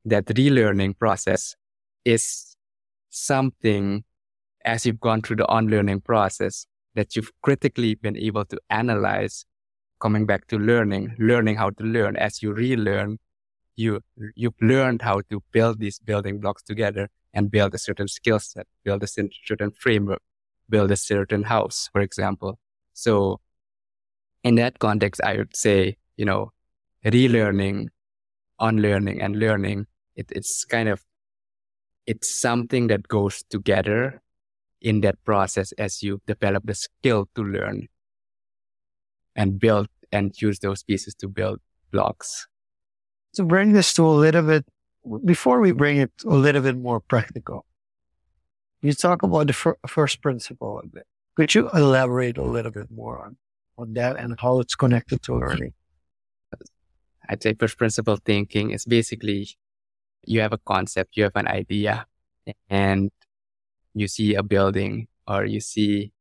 [0.06, 1.56] that relearning process
[2.06, 2.56] is
[3.10, 4.04] something
[4.66, 9.46] as you've gone through the unlearning process that you've critically been able to analyze
[10.04, 12.16] coming back to learning learning how to learn.
[12.18, 13.18] As you relearn
[13.76, 14.02] you
[14.36, 18.68] you've learned how to build these building blocks together and build a certain skill set
[18.84, 20.22] build a certain framework
[20.70, 22.60] build a certain house for example.
[22.94, 23.40] So
[24.44, 26.52] in that context i would say you know
[27.06, 27.88] relearning
[28.60, 29.86] unlearning and learning
[30.16, 31.04] it, it's kind of
[32.06, 34.22] it's something that goes together
[34.82, 37.88] in that process as you develop the skill to learn
[39.36, 41.60] and build and use those pieces to build
[41.92, 42.48] blocks.
[43.34, 44.66] To bring this to a little bit,
[45.26, 47.66] before we bring it a little bit more practical,
[48.82, 51.08] you talk about the fir- first principle a bit.
[51.36, 53.38] Could you elaborate a little bit more on,
[53.78, 55.74] on that and how it's connected to learning?
[57.28, 59.48] I'd say first principle thinking is basically
[60.26, 62.06] you have a concept, you have an idea,
[62.70, 63.12] and
[63.94, 66.12] you see a building or you see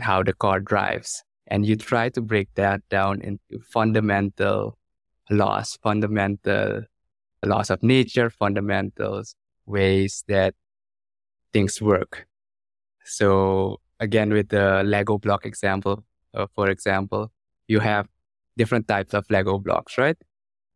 [0.00, 4.78] how the car drives and you try to break that down into fundamental
[5.30, 6.82] laws, fundamental
[7.44, 9.34] laws of nature, fundamentals,
[9.66, 10.54] ways that
[11.52, 12.26] things work.
[13.04, 17.30] So again, with the Lego block example, uh, for example,
[17.68, 18.08] you have
[18.56, 20.16] different types of Lego blocks, right?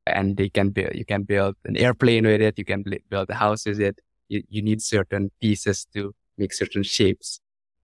[0.07, 2.59] And they can build, you can build an airplane with it.
[2.59, 4.01] You can build a house with it.
[4.29, 7.41] You, you need certain pieces to make certain shapes.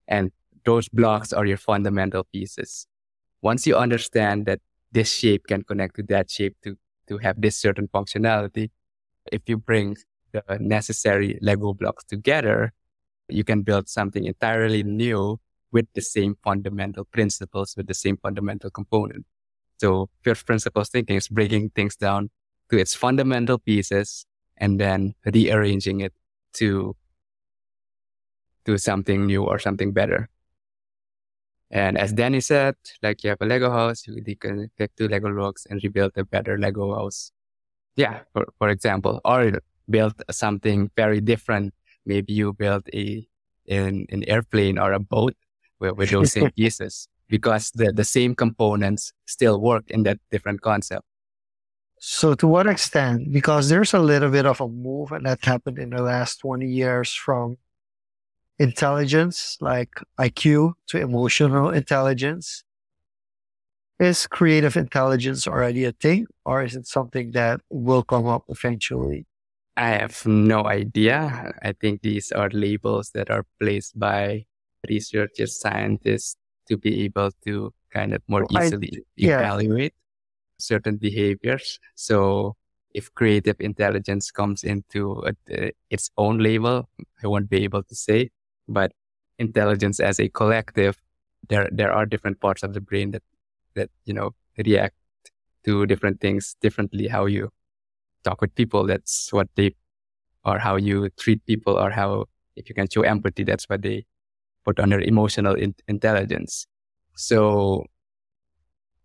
[0.07, 0.31] And
[0.65, 2.87] those blocks are your fundamental pieces.
[3.41, 4.59] Once you understand that
[4.91, 8.71] this shape can connect to that shape to, to have this certain functionality,
[9.31, 9.97] if you bring
[10.31, 12.73] the necessary Lego blocks together,
[13.29, 15.39] you can build something entirely new
[15.71, 19.25] with the same fundamental principles, with the same fundamental component.
[19.77, 22.29] So first principles thinking is breaking things down
[22.69, 24.25] to its fundamental pieces
[24.57, 26.13] and then rearranging it
[26.53, 26.95] to
[28.63, 30.29] do something new or something better.
[31.75, 35.29] And as Danny said, like you have a Lego house, you can take two Lego
[35.33, 37.33] blocks and rebuild a better Lego house.
[37.97, 39.59] Yeah, for, for example, or
[39.89, 41.73] build something very different.
[42.05, 43.27] Maybe you build a
[43.67, 45.35] an, an airplane or a boat
[45.81, 50.61] with, with those same pieces because the, the same components still work in that different
[50.61, 51.03] concept.
[51.99, 53.33] So to what extent?
[53.33, 56.65] Because there's a little bit of a move and that happened in the last 20
[56.65, 57.57] years from
[58.59, 62.63] intelligence, like IQ, to emotional intelligence.
[63.97, 69.25] Is creative intelligence already a thing, or is it something that will come up eventually?
[69.77, 71.53] I have no idea.
[71.63, 74.45] I think these are labels that are placed by
[74.89, 76.35] researchers, scientists
[76.67, 79.39] to be able to kind of more I- easily yeah.
[79.39, 79.93] evaluate
[80.57, 81.79] certain behaviors.
[81.95, 82.55] So
[82.93, 86.89] if creative intelligence comes into a, its own label,
[87.23, 88.29] I won't be able to say,
[88.67, 88.91] but
[89.39, 90.97] intelligence as a collective,
[91.49, 93.23] there, there are different parts of the brain that,
[93.75, 94.95] that, you know, react
[95.65, 97.07] to different things differently.
[97.07, 97.49] How you
[98.23, 99.75] talk with people, that's what they,
[100.43, 104.05] or how you treat people or how, if you can show empathy, that's what they
[104.63, 106.67] put under emotional in- intelligence.
[107.15, 107.85] So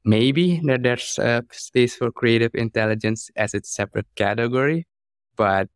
[0.04, 4.86] maybe that there's a space for creative intelligence as its separate category.
[5.36, 5.68] But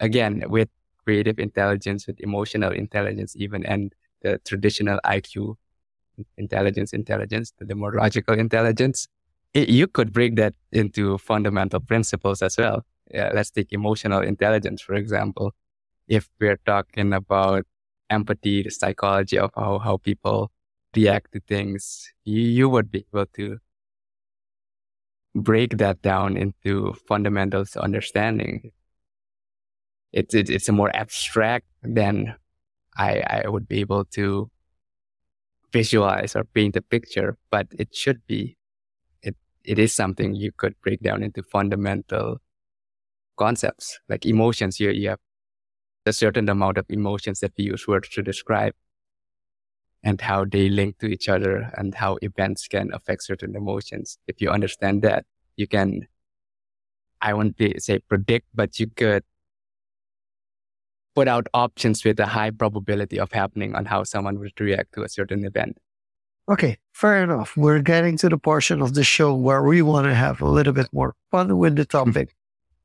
[0.00, 0.68] again, with
[1.06, 5.56] creative intelligence, with emotional intelligence, even and the traditional IQ
[6.36, 9.08] intelligence, intelligence, the more logical intelligence,
[9.54, 12.84] it, you could break that into fundamental principles as well.
[13.10, 15.52] Yeah, let's take emotional intelligence, for example.
[16.08, 17.64] if we're talking about
[18.10, 20.50] empathy, the psychology of how, how people
[20.94, 23.58] react to things, you, you would be able to
[25.34, 28.72] break that down into fundamentals understanding.
[30.16, 32.34] It's, it's, it's a more abstract than
[32.96, 34.50] I, I would be able to
[35.74, 38.56] visualize or paint a picture, but it should be,
[39.20, 42.38] it, it is something you could break down into fundamental
[43.36, 44.80] concepts like emotions.
[44.80, 45.18] You, you have
[46.06, 48.72] a certain amount of emotions that we use words to describe
[50.02, 54.16] and how they link to each other and how events can affect certain emotions.
[54.26, 56.08] If you understand that, you can,
[57.20, 59.22] I won't say predict, but you could
[61.16, 65.02] put out options with a high probability of happening on how someone would react to
[65.02, 65.78] a certain event.
[66.48, 67.56] Okay, fair enough.
[67.56, 70.74] We're getting to the portion of the show where we want to have a little
[70.74, 71.98] bit more fun with the hmm.
[71.98, 72.36] topic.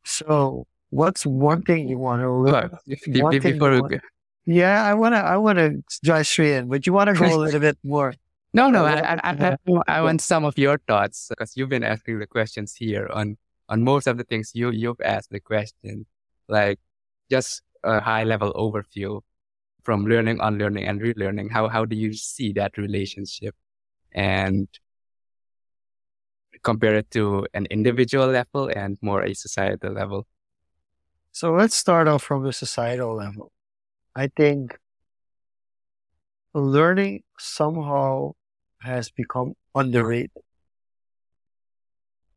[0.04, 2.72] so, what's one thing you want to look?
[2.72, 4.00] Well, before we,
[4.46, 5.20] yeah, I want to.
[5.20, 8.16] I want to dive straight in, but you want to go a little bit more.
[8.54, 9.58] No, no, I, I, I,
[9.88, 13.38] I want some of your thoughts because you've been asking the questions here on
[13.70, 16.08] on most of the things you you've asked the question,
[16.50, 16.80] like
[17.30, 19.22] just a high level overview
[19.84, 21.52] from learning, unlearning, and relearning.
[21.52, 23.56] How how do you see that relationship,
[24.14, 24.68] and
[26.64, 30.28] compare it to an individual level and more a societal level?
[31.32, 33.52] So let's start off from the societal level.
[34.16, 34.78] I think
[36.54, 38.34] learning somehow
[38.82, 40.44] has become underrated.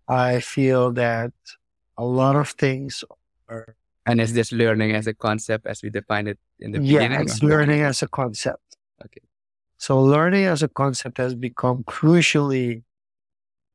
[0.08, 1.32] I feel that
[1.96, 3.04] a lot of things
[3.48, 3.76] are.
[4.06, 7.12] And is this learning as a concept as we defined it in the beginning?
[7.12, 8.76] Yeah, it's learning as a concept.
[9.04, 9.22] Okay.
[9.78, 12.82] So learning as a concept has become crucially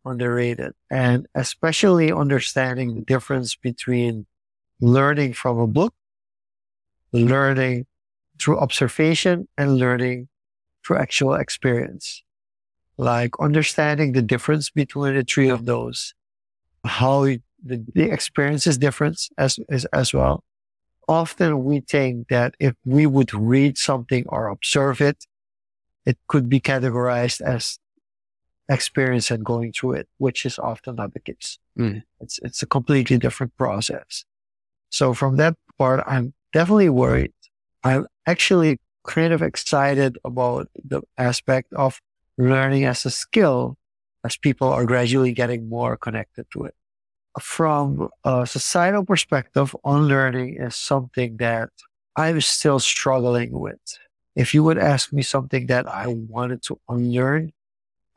[0.06, 4.26] underrated and especially understanding the difference between
[4.80, 5.94] learning from a book,
[7.12, 7.86] learning
[8.40, 10.30] through observation and learning
[10.86, 12.24] through actual experience.
[12.98, 16.14] Like understanding the difference between the three of those,
[16.84, 17.28] how
[17.64, 20.44] the, the experience is different as, as, as well.
[21.08, 25.26] Often we think that if we would read something or observe it,
[26.06, 27.80] it could be categorized as
[28.70, 31.58] experience and going through it, which is often not the case.
[31.78, 32.04] Mm.
[32.22, 34.26] It's, it's a completely different process.
[34.90, 37.34] So from that part, I'm definitely worried.
[37.84, 42.00] I'm actually kind of excited about the aspect of
[42.38, 43.78] learning as a skill
[44.24, 46.76] as people are gradually getting more connected to it.
[47.40, 51.70] From a societal perspective, unlearning is something that
[52.16, 53.80] I'm still struggling with.
[54.36, 57.52] If you would ask me something that I wanted to unlearn,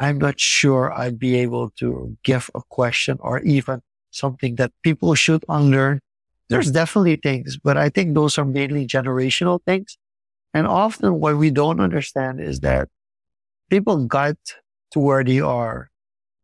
[0.01, 5.15] I'm not sure I'd be able to give a question or even something that people
[5.15, 6.01] should unlearn
[6.53, 9.97] there's definitely things, but I think those are mainly generational things.
[10.53, 12.91] And often what we don't understand is that
[13.71, 14.37] people got
[14.91, 15.91] to where they are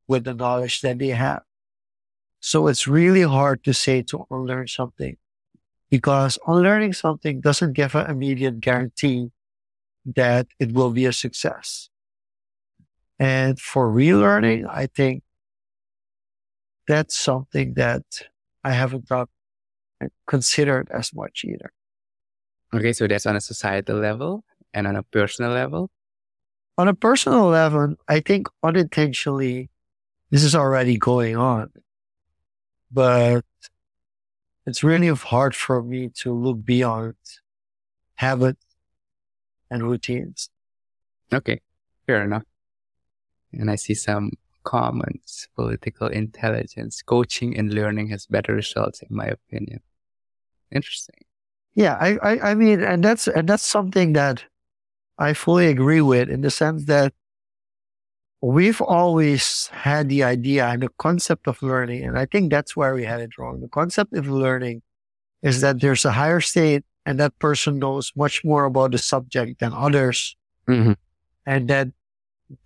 [0.07, 1.43] with the knowledge that they have.
[2.41, 5.17] So it's really hard to say to unlearn something
[5.91, 9.31] because unlearning something doesn't give an immediate guarantee
[10.05, 11.91] that it will be a success.
[13.19, 15.23] And for relearning, I think
[16.87, 18.05] that's something that
[18.63, 19.29] I haven't thought
[20.27, 21.73] considered as much either.
[22.73, 25.91] Okay, so that's on a societal level and on a personal level?
[26.77, 29.71] On a personal level, I think unintentionally
[30.31, 31.73] this is already going on.
[32.91, 33.45] But
[34.67, 37.17] it's really hard for me to look beyond
[38.15, 38.65] habits
[39.71, 40.51] and routines.
[41.33, 41.61] Okay,
[42.07, 42.45] fair enough.
[43.53, 44.33] And I see some
[44.65, 45.49] comments.
[45.57, 49.81] Political intelligence, coaching and learning has better results, in my opinion.
[50.71, 51.25] Interesting.
[51.75, 54.45] Yeah, I, I, I mean, and that's and that's something that
[55.19, 57.15] I fully agree with in the sense that
[58.41, 62.95] we've always had the idea and the concept of learning, and I think that's where
[62.95, 63.61] we had it wrong.
[63.61, 64.83] The concept of learning
[65.43, 69.61] is that there's a higher state and that person knows much more about the subject
[69.61, 70.37] than others.
[70.69, 70.93] Mm-hmm.
[71.47, 71.89] And that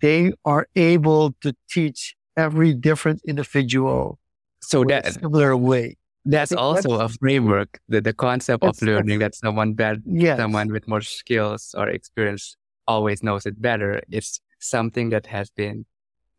[0.01, 4.19] they are able to teach every different individual
[4.61, 5.95] so that similar way
[6.25, 10.37] that's also that's, a framework the, the concept of learning that someone bad yes.
[10.37, 12.55] someone with more skills or experience
[12.87, 15.85] always knows it better it's something that has been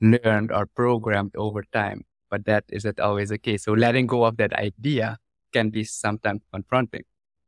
[0.01, 3.62] learned or programmed over time but that isn't always the case.
[3.62, 5.18] So letting go of that idea
[5.53, 7.05] can be sometimes confronting.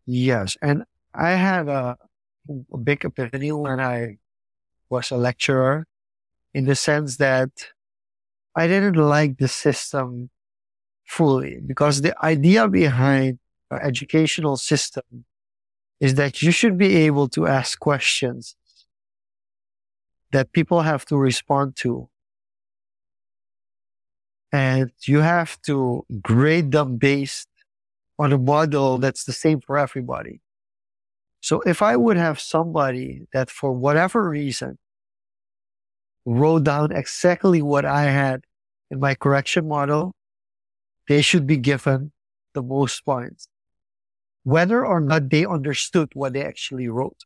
[0.06, 1.96] Yes and i had a,
[2.72, 4.16] a big epiphany when i
[4.88, 5.86] was a lecturer
[6.54, 7.50] in the sense that
[8.54, 10.30] i didn't like the system
[11.06, 13.38] fully because the idea behind
[13.82, 15.24] educational system
[15.98, 18.54] is that you should be able to ask questions
[20.32, 22.08] that people have to respond to.
[24.52, 27.48] And you have to grade them based
[28.18, 30.40] on a model that's the same for everybody.
[31.40, 34.78] So if I would have somebody that for whatever reason
[36.24, 38.44] wrote down exactly what I had
[38.90, 40.14] in my correction model,
[41.08, 42.12] they should be given
[42.54, 43.48] the most points,
[44.42, 47.24] whether or not they understood what they actually wrote.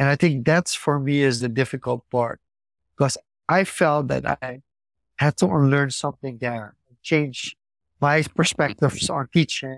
[0.00, 2.40] And I think that's for me is the difficult part
[2.96, 3.18] because
[3.50, 4.62] I felt that I
[5.16, 7.54] had to unlearn something there, change
[8.00, 9.76] my perspectives on teaching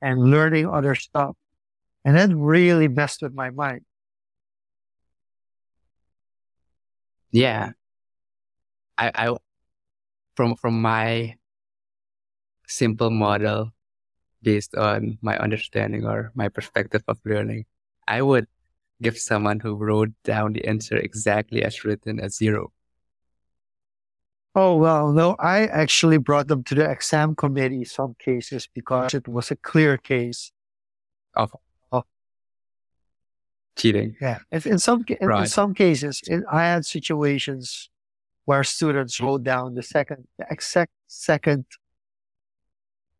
[0.00, 1.36] and learning other stuff.
[2.02, 3.82] And that really messed with my mind.
[7.30, 7.72] Yeah.
[8.96, 9.36] I, I
[10.34, 11.36] from from my
[12.66, 13.72] simple model
[14.40, 17.66] based on my understanding or my perspective of learning,
[18.08, 18.46] I would
[19.02, 22.72] give someone who wrote down the answer exactly as written a zero.
[24.54, 29.26] Oh, well, no, I actually brought them to the exam committee some cases because it
[29.26, 30.52] was a clear case
[31.34, 31.56] of,
[31.90, 32.04] of
[33.76, 34.14] cheating.
[34.20, 34.40] Yeah.
[34.50, 35.42] If in some, in, right.
[35.42, 37.88] in some cases, in, I had situations
[38.44, 41.64] where students wrote down the second, the exact second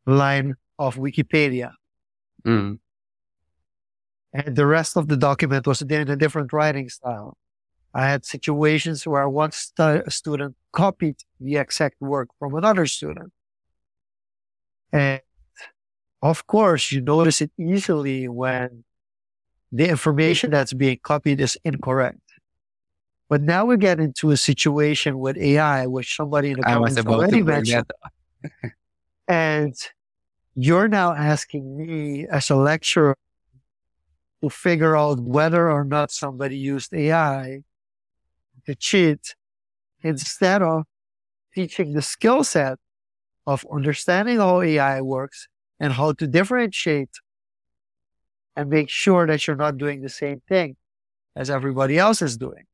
[0.04, 1.72] line of Wikipedia.
[2.44, 2.78] Mm.
[4.32, 7.36] And the rest of the document was in a different writing style.
[7.94, 13.32] I had situations where one stu- student copied the exact work from another student.
[14.92, 15.20] And
[16.22, 18.84] of course, you notice it easily when
[19.70, 22.20] the information that's being copied is incorrect.
[23.28, 27.42] But now we get into a situation with AI, which somebody in the comments already
[27.42, 27.90] mentioned.
[29.28, 29.74] and
[30.54, 33.16] you're now asking me as a lecturer
[34.42, 37.62] to figure out whether or not somebody used AI
[38.66, 39.34] to cheat
[40.02, 40.84] instead of
[41.54, 42.78] teaching the skill set
[43.46, 47.10] of understanding how AI works and how to differentiate
[48.56, 50.76] and make sure that you're not doing the same thing
[51.34, 52.64] as everybody else is doing.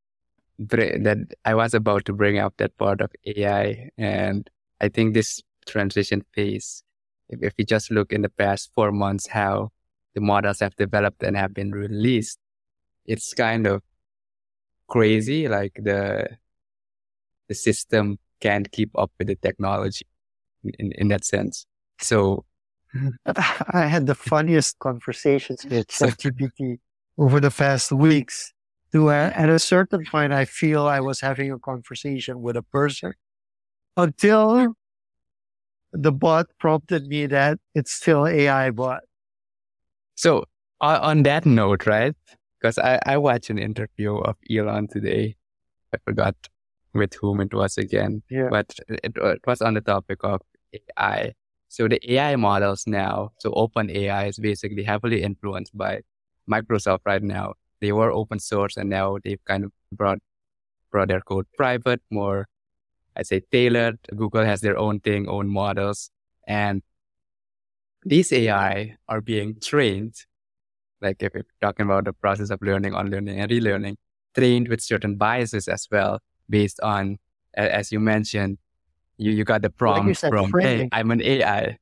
[0.58, 4.50] That I was about to bring up that part of AI, and
[4.80, 6.82] I think this transition phase,
[7.28, 9.70] if, if you just look in the past four months, how
[10.18, 12.38] the models have developed and have been released,
[13.06, 13.82] it's kind of
[14.88, 15.46] crazy.
[15.48, 16.28] Like the
[17.48, 20.06] the system can't keep up with the technology
[20.78, 21.66] in, in that sense.
[22.00, 22.44] So
[23.72, 26.78] I had the funniest conversations with ChatGPT
[27.16, 28.52] over the past weeks.
[28.92, 32.62] To uh, at a certain point, I feel I was having a conversation with a
[32.62, 33.12] person
[33.98, 34.74] until
[35.92, 39.02] the bot prompted me that it's still AI bot.
[40.18, 40.46] So
[40.80, 42.12] uh, on that note, right?
[42.60, 45.36] Because I, I watched an interview of Elon today.
[45.94, 46.34] I forgot
[46.92, 48.48] with whom it was again, yeah.
[48.50, 50.40] but it, it was on the topic of
[50.74, 51.34] AI.
[51.68, 56.00] So the AI models now, so OpenAI is basically heavily influenced by
[56.50, 57.54] Microsoft right now.
[57.80, 60.18] They were open source and now they've kind of brought
[60.90, 62.48] brought their code private, more
[63.14, 64.00] I say tailored.
[64.16, 66.10] Google has their own thing, own models.
[66.48, 66.82] And
[68.04, 70.14] these AI are being trained,
[71.00, 73.96] like if you're talking about the process of learning, unlearning, and relearning,
[74.34, 77.18] trained with certain biases as well, based on,
[77.54, 78.58] as you mentioned,
[79.16, 80.80] you, you got the prompt like said, from, framing.
[80.80, 81.76] hey, I'm an AI.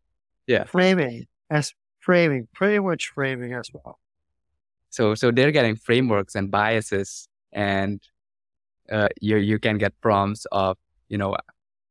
[0.47, 0.64] Yeah.
[0.64, 3.99] Framing, as framing, pretty much framing as well.
[4.91, 8.01] So, so they're getting frameworks and biases, and
[8.91, 11.37] uh, you you can get prompts of, you know,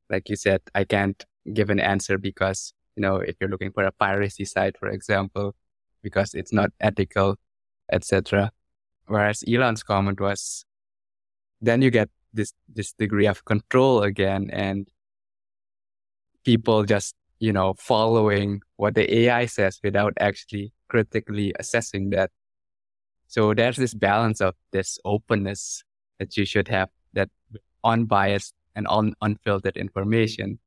[0.09, 1.23] like you said, I can't
[1.53, 5.55] give an answer because you know, if you're looking for a piracy site, for example,
[6.01, 7.35] because it's not ethical,
[7.91, 8.51] etc.
[9.07, 10.65] Whereas Elon's comment was,
[11.61, 14.87] then you get this this degree of control again, and
[16.43, 22.31] people just you know following what the AI says without actually critically assessing that.
[23.27, 25.83] So there's this balance of this openness
[26.19, 27.29] that you should have, that
[27.83, 30.59] unbiased and un- unfiltered information,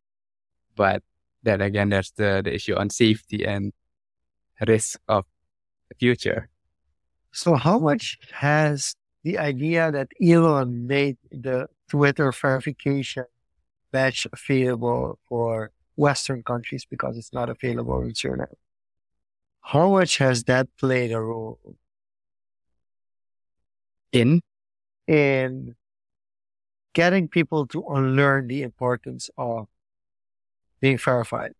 [0.74, 1.02] but
[1.42, 3.72] then again, there's the, the issue on safety and
[4.66, 5.24] risk of
[5.88, 6.48] the future.
[7.32, 13.24] So, how much has the idea that Elon made the Twitter verification
[13.92, 18.54] badge available for Western countries because it's not available in Suriname?
[19.60, 21.58] How much has that played a role
[24.12, 24.40] in
[25.06, 25.74] in
[26.94, 29.68] getting people to unlearn the importance of
[30.80, 31.52] being verified?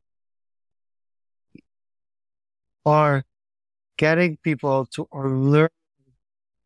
[2.85, 3.25] Or
[3.97, 5.69] getting people to learn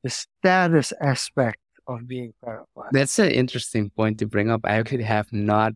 [0.03, 2.91] the status aspect of being verified.
[2.93, 4.61] That's an interesting point to bring up.
[4.65, 5.75] I actually have not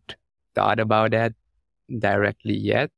[0.54, 1.32] thought about that
[1.98, 2.90] directly yet,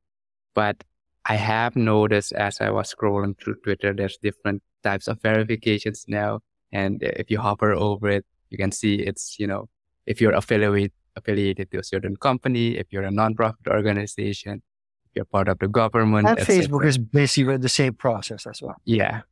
[0.54, 0.84] but
[1.24, 6.40] I have noticed as I was scrolling through Twitter, there's different types of verifications now.
[6.72, 9.68] And if you hover over it, you can see it's, you know,
[10.06, 14.62] if you're affiliated, affiliated to a certain company, if you're a nonprofit organization,
[15.06, 16.28] if you're part of the government.
[16.28, 18.76] And Facebook is basically the same process as well.
[18.84, 19.22] Yeah.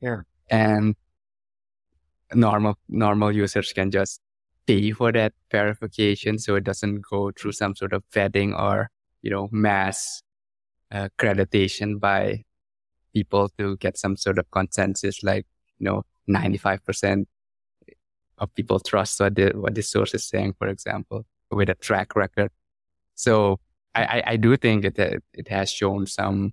[0.00, 0.22] Yeah.
[0.50, 0.96] And
[2.34, 4.20] normal normal users can just
[4.66, 8.90] pay for that verification so it doesn't go through some sort of vetting or,
[9.22, 10.22] you know, mass
[10.92, 12.42] uh, accreditation by
[13.14, 15.46] people to get some sort of consensus like,
[15.78, 17.24] you know, 95%
[18.38, 22.14] of people trust what the, what the source is saying, for example, with a track
[22.16, 22.50] record.
[23.14, 23.60] So
[23.94, 26.52] I, I, do think that it has shown some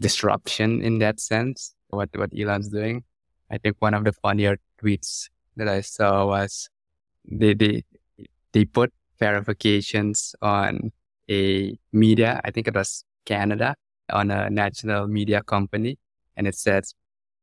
[0.00, 3.04] disruption in that sense, what, what Elon's doing.
[3.50, 6.68] I think one of the funnier tweets that I saw was
[7.24, 7.84] they, they,
[8.52, 10.92] they put verifications on
[11.30, 12.40] a media.
[12.44, 13.74] I think it was Canada
[14.10, 15.98] on a national media company.
[16.36, 16.94] And it says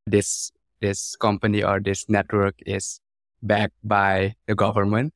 [0.05, 0.51] this,
[0.81, 2.99] this company or this network is
[3.45, 5.13] backed by the government.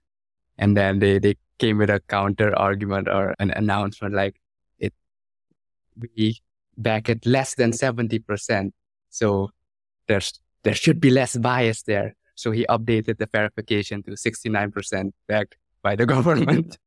[0.57, 4.39] And then they, they came with a counter argument or an announcement like
[4.77, 4.93] it,
[6.15, 6.39] we
[6.77, 8.71] back it less than 70%.
[9.09, 9.49] So
[10.07, 12.15] there's, there should be less bias there.
[12.35, 16.77] So he updated the verification to 69% backed by the government.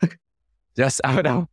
[0.76, 1.48] Just out of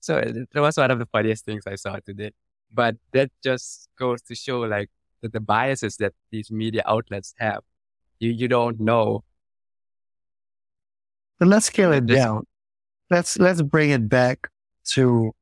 [0.00, 2.32] so it was one of the funniest things I saw today.
[2.72, 4.90] But that just goes to show like
[5.22, 7.62] that the biases that these media outlets have.
[8.20, 9.24] You you don't know.
[11.38, 12.46] But let's scale it down.
[13.10, 14.48] Let's let's bring it back
[14.92, 15.34] to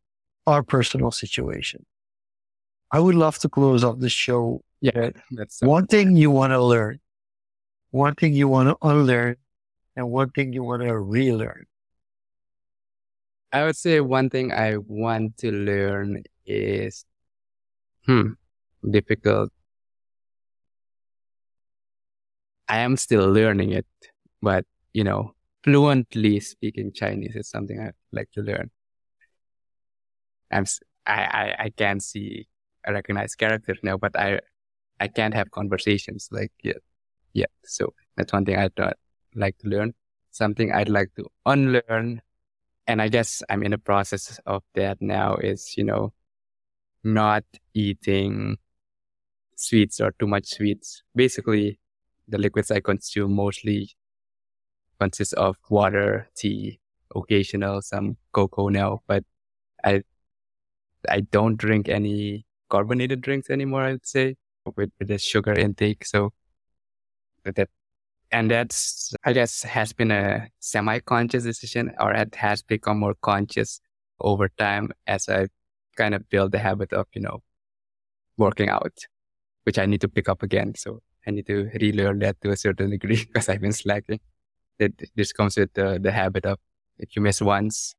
[0.47, 1.85] our personal situation.
[2.93, 4.63] I would love to close off the show.
[4.81, 5.11] Yeah,
[5.61, 7.01] one thing you want to learn,
[7.91, 9.37] one thing you want to unlearn,
[9.97, 11.67] and one thing you want to relearn.
[13.53, 17.05] I would say one thing I want to learn is,
[18.07, 18.33] hmm,
[18.89, 19.53] difficult.
[22.69, 23.87] I am still learning it,
[24.43, 28.71] but you know, fluently speaking Chinese is something I'd like to learn.
[30.51, 30.65] I'm,
[31.07, 32.49] I, I, I can't see,
[32.87, 34.41] I recognize characters now, but I,
[35.01, 36.77] I can't have conversations like yet,
[37.33, 37.51] yet.
[37.65, 38.73] So that's one thing I'd
[39.35, 39.95] like to learn.
[40.31, 42.23] Something I'd like to unlearn
[42.87, 46.13] and I guess I'm in the process of that now is, you know,
[47.03, 47.45] not
[47.75, 48.59] eating
[49.57, 51.03] sweets or too much sweets.
[51.15, 51.81] Basically,
[52.29, 53.91] the liquids I consume mostly
[55.01, 56.81] consist of water, tea,
[57.15, 59.25] occasional some cocoa now, but
[59.85, 60.03] I
[61.09, 64.37] I don't drink any carbonated drinks anymore, I would say,
[64.77, 66.05] with, with the sugar intake.
[66.05, 66.33] So
[67.45, 67.69] that
[68.33, 73.15] and that's, I guess, has been a semi conscious decision or it has become more
[73.23, 73.81] conscious
[74.21, 75.47] over time as I
[75.97, 77.43] kind of build the habit of, you know,
[78.37, 78.93] working out,
[79.65, 80.75] which I need to pick up again.
[80.75, 84.21] So I need to relearn that to a certain degree because I've been slacking.
[84.79, 86.59] It, this comes with the, the habit of
[86.99, 87.95] if you miss once,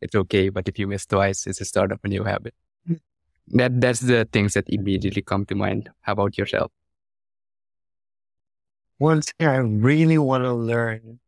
[0.00, 0.48] it's okay.
[0.48, 2.54] But if you miss twice, it's a start of a new habit.
[2.86, 2.94] Hmm.
[3.48, 5.90] That that's the things that immediately come to mind.
[6.02, 6.70] How about yourself?
[9.02, 11.18] one thing I really want to learn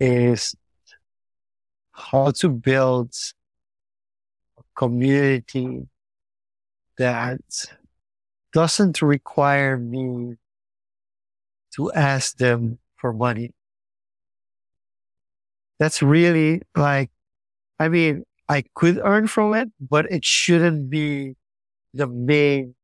[0.00, 0.56] is
[1.92, 3.14] how to build
[4.58, 5.86] a community
[6.98, 7.40] that
[8.52, 10.36] doesn't require me
[11.74, 13.52] to ask them for money.
[15.78, 17.10] That's really like,
[17.78, 21.36] I mean, I could earn from it, but it shouldn't be
[21.94, 22.74] the main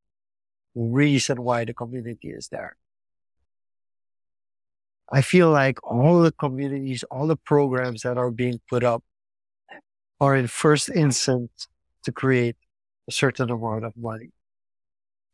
[0.75, 2.77] reason why the community is there.
[5.11, 9.03] I feel like all the communities, all the programs that are being put up
[10.21, 11.69] are in first instance
[12.05, 12.57] to create
[13.09, 14.33] a certain amount of money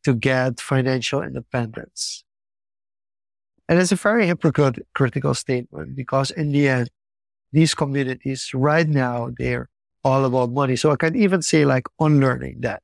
[0.05, 2.25] to get financial independence.
[3.69, 6.91] And it's a very hypocritical statement because in the end,
[7.53, 9.69] these communities right now, they're
[10.03, 10.77] all about money.
[10.77, 12.83] So I can even say like unlearning that.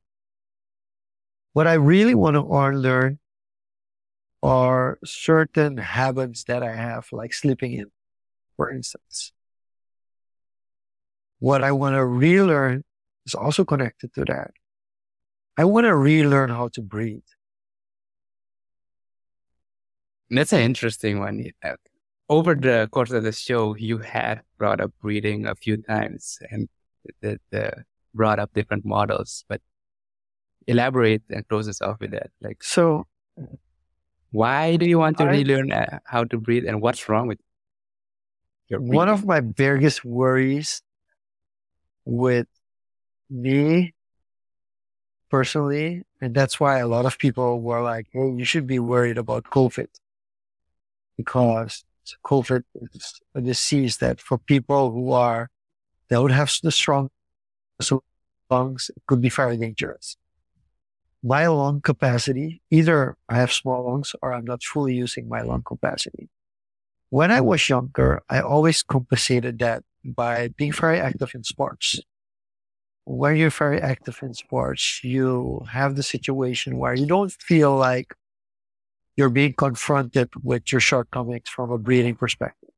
[1.53, 3.19] What I really want to unlearn
[4.41, 7.91] are certain habits that I have, like sleeping in,
[8.55, 9.33] for instance.
[11.39, 12.83] What I want to relearn
[13.25, 14.51] is also connected to that.
[15.61, 17.21] I want to relearn how to breathe.
[20.31, 21.45] That's an interesting one.
[22.29, 26.67] Over the course of the show, you had brought up breathing a few times and
[27.21, 27.83] the, the
[28.15, 29.45] brought up different models.
[29.47, 29.61] But
[30.65, 32.31] elaborate and close us off with that.
[32.41, 33.05] Like, So
[34.31, 37.39] why do you want to I- relearn uh, how to breathe, and what's wrong with
[38.67, 38.95] your breathing?
[38.95, 40.81] one of my biggest worries
[42.03, 42.47] with
[43.29, 43.93] me
[45.31, 49.17] personally, and that's why a lot of people were like, "Hey, you should be worried
[49.17, 49.89] about COVID
[51.17, 51.83] because
[52.25, 52.63] COVID
[52.93, 55.49] is a disease that for people who are
[56.11, 57.09] would have the strong
[58.49, 60.17] lungs, it could be very dangerous."
[61.23, 65.63] My lung capacity, either I have small lungs or I'm not fully using my lung
[65.63, 66.29] capacity
[67.11, 71.99] when I was younger, I always compensated that by being very active in sports.
[73.11, 78.15] When you're very active in sports, you have the situation where you don't feel like
[79.17, 82.69] you're being confronted with your shortcomings from a breathing perspective.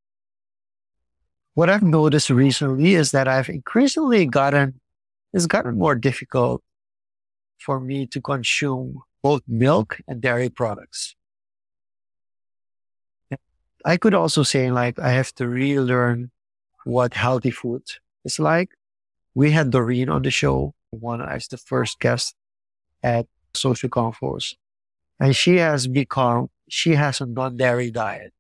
[1.53, 4.81] What I've noticed recently is that I've increasingly gotten,
[5.33, 6.63] it's gotten more difficult
[7.59, 11.15] for me to consume both milk and dairy products.
[13.85, 16.31] I could also say like I have to relearn
[16.85, 17.83] what healthy food
[18.25, 18.71] is like.
[19.35, 22.35] We had Doreen on the show, one as the first guest
[23.01, 24.55] at Social Confoes.
[25.19, 28.33] And she has become, she has a non-dairy diet.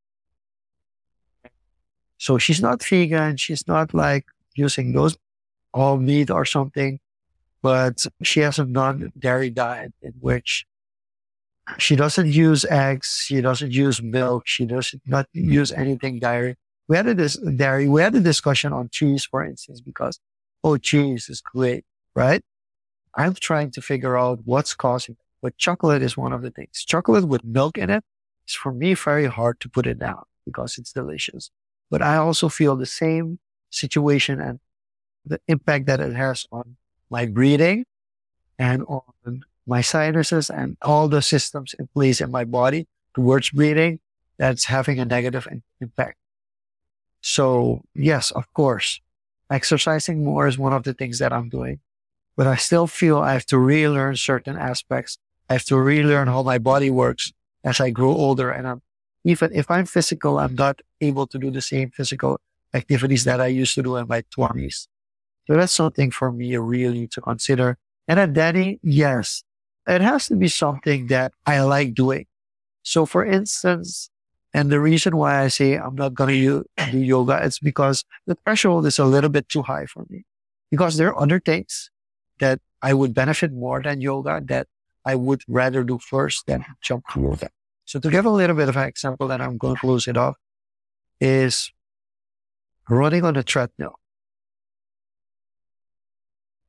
[2.17, 3.37] So she's not vegan.
[3.37, 4.25] She's not like
[4.55, 5.17] using those
[5.73, 6.99] all meat or something,
[7.61, 10.65] but she has a non-dairy diet in which
[11.77, 13.23] she doesn't use eggs.
[13.25, 14.43] She doesn't use milk.
[14.45, 16.55] She does not not use anything dairy.
[16.87, 17.87] We had a dis- dairy.
[17.87, 20.19] We had a discussion on cheese, for instance, because
[20.63, 21.85] oh, cheese is great,
[22.15, 22.43] right?
[23.15, 25.13] I'm trying to figure out what's causing.
[25.13, 25.25] it.
[25.41, 26.83] But chocolate is one of the things.
[26.85, 28.03] Chocolate with milk in it
[28.47, 31.51] is for me very hard to put it down because it's delicious.
[31.91, 33.39] But I also feel the same
[33.69, 34.59] situation and
[35.25, 36.77] the impact that it has on
[37.09, 37.85] my breathing
[38.57, 43.99] and on my sinuses and all the systems in place in my body towards breathing
[44.37, 45.47] that's having a negative
[45.79, 46.17] impact.
[47.21, 48.99] So yes, of course,
[49.49, 51.79] exercising more is one of the things that I'm doing,
[52.35, 55.17] but I still feel I have to relearn certain aspects.
[55.49, 57.31] I have to relearn how my body works
[57.63, 58.49] as I grow older.
[58.49, 58.81] And I'm,
[59.23, 62.39] even if I'm physical, I'm not able to do the same physical
[62.73, 64.87] activities that I used to do in my twenties.
[65.47, 67.77] So that's something for me really to consider.
[68.07, 69.43] And then Danny, yes,
[69.87, 72.25] it has to be something that I like doing.
[72.81, 74.09] So for instance,
[74.53, 78.35] and the reason why I say I'm not going to do yoga, is because the
[78.35, 80.25] threshold is a little bit too high for me
[80.69, 81.89] because there are other things
[82.39, 84.67] that I would benefit more than yoga that
[85.05, 87.49] I would rather do first than jump to yoga.
[87.85, 90.17] So to give a little bit of an example that I'm going to close it
[90.17, 90.35] off
[91.19, 91.71] is
[92.87, 93.99] running on a treadmill.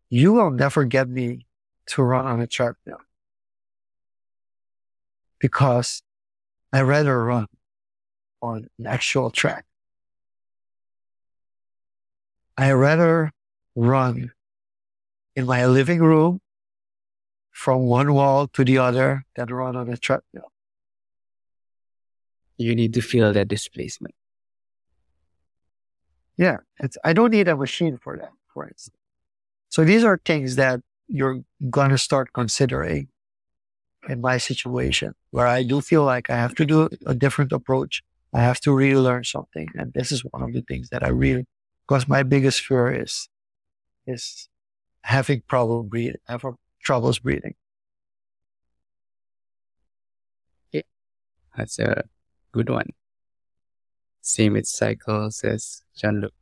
[0.09, 1.47] You will never get me
[1.87, 3.01] to run on a treadmill
[5.39, 6.03] because
[6.73, 7.47] I rather run
[8.45, 9.65] on an actual track.
[12.57, 13.33] I rather
[13.75, 14.33] run
[15.35, 16.41] in my living room
[17.51, 20.53] from one wall to the other than run on a treadmill.
[22.57, 24.15] You need to feel that displacement.
[26.37, 28.97] Yeah, it's, I don't need a machine for that, for instance.
[29.69, 31.41] So these are things that you're
[31.71, 33.09] going to start considering
[34.09, 38.03] in my situation where I do feel like I have to do a different approach.
[38.35, 39.69] I have to relearn something.
[39.75, 41.47] And this is one of the things that I really,
[41.87, 43.29] because my biggest fear is,
[44.07, 44.49] is
[45.03, 47.55] having problem breathing, having troubles breathing.
[51.57, 52.05] That's a
[52.53, 52.91] good one.
[54.21, 56.33] Same with cycles as Jean Luc.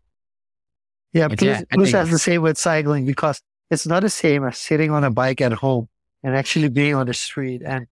[1.12, 4.56] Yeah, But yeah, plus think the same with cycling because it's not the same as
[4.56, 5.88] sitting on a bike at home
[6.22, 7.86] and actually being on the street and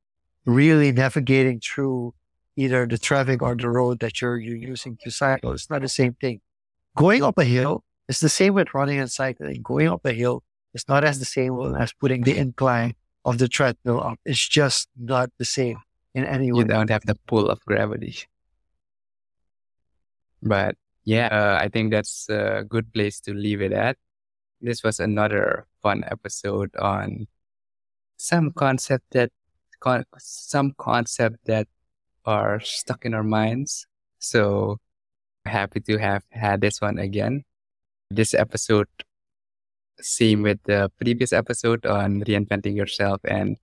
[0.47, 2.15] really navigating through
[2.61, 5.53] either the traffic or the road that you're, you're using to cycle.
[5.53, 6.41] It's not the same thing.
[6.97, 9.63] Going up a hill is the same with running and cycling.
[9.63, 10.43] Going up a hill
[10.75, 12.95] is not as the same as putting the incline
[13.25, 14.19] of the treadmill up.
[14.25, 15.79] It's just not the same
[16.15, 16.59] in any way.
[16.59, 18.17] You don't have the pull of gravity.
[20.43, 23.97] But yeah, uh, I think that's a good place to leave it at.
[24.61, 27.27] This was another fun episode on
[28.17, 29.31] some concept that
[29.81, 31.69] con- some concept that
[32.31, 33.87] are stuck in our minds.
[34.21, 34.79] So
[35.45, 37.43] happy to have had this one again.
[38.11, 38.87] This episode,
[39.99, 43.57] same with the previous episode on reinventing yourself and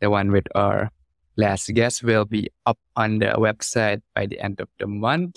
[0.00, 0.90] the one with our
[1.36, 5.36] last guest will be up on the website by the end of the month.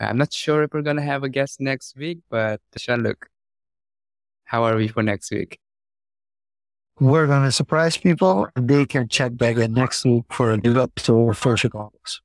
[0.00, 3.28] I'm not sure if we're gonna have a guest next week, but Jean-Luc,
[4.44, 5.61] how are we for next week?
[7.02, 10.56] We're going to surprise people and they can check back in next week for a
[10.56, 12.20] new episode of First Economics.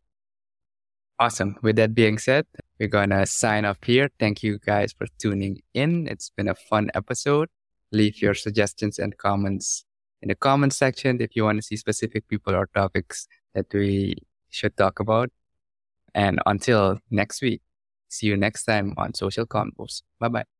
[1.17, 1.57] Awesome.
[1.63, 2.45] With that being said,
[2.79, 4.11] we're going to sign off here.
[4.19, 6.07] Thank you guys for tuning in.
[6.07, 7.49] It's been a fun episode.
[7.91, 9.83] Leave your suggestions and comments
[10.21, 14.17] in the comment section if you want to see specific people or topics that we
[14.51, 15.31] should talk about.
[16.13, 17.63] And until next week,
[18.09, 20.03] see you next time on Social Confoes.
[20.19, 20.56] Bye bye.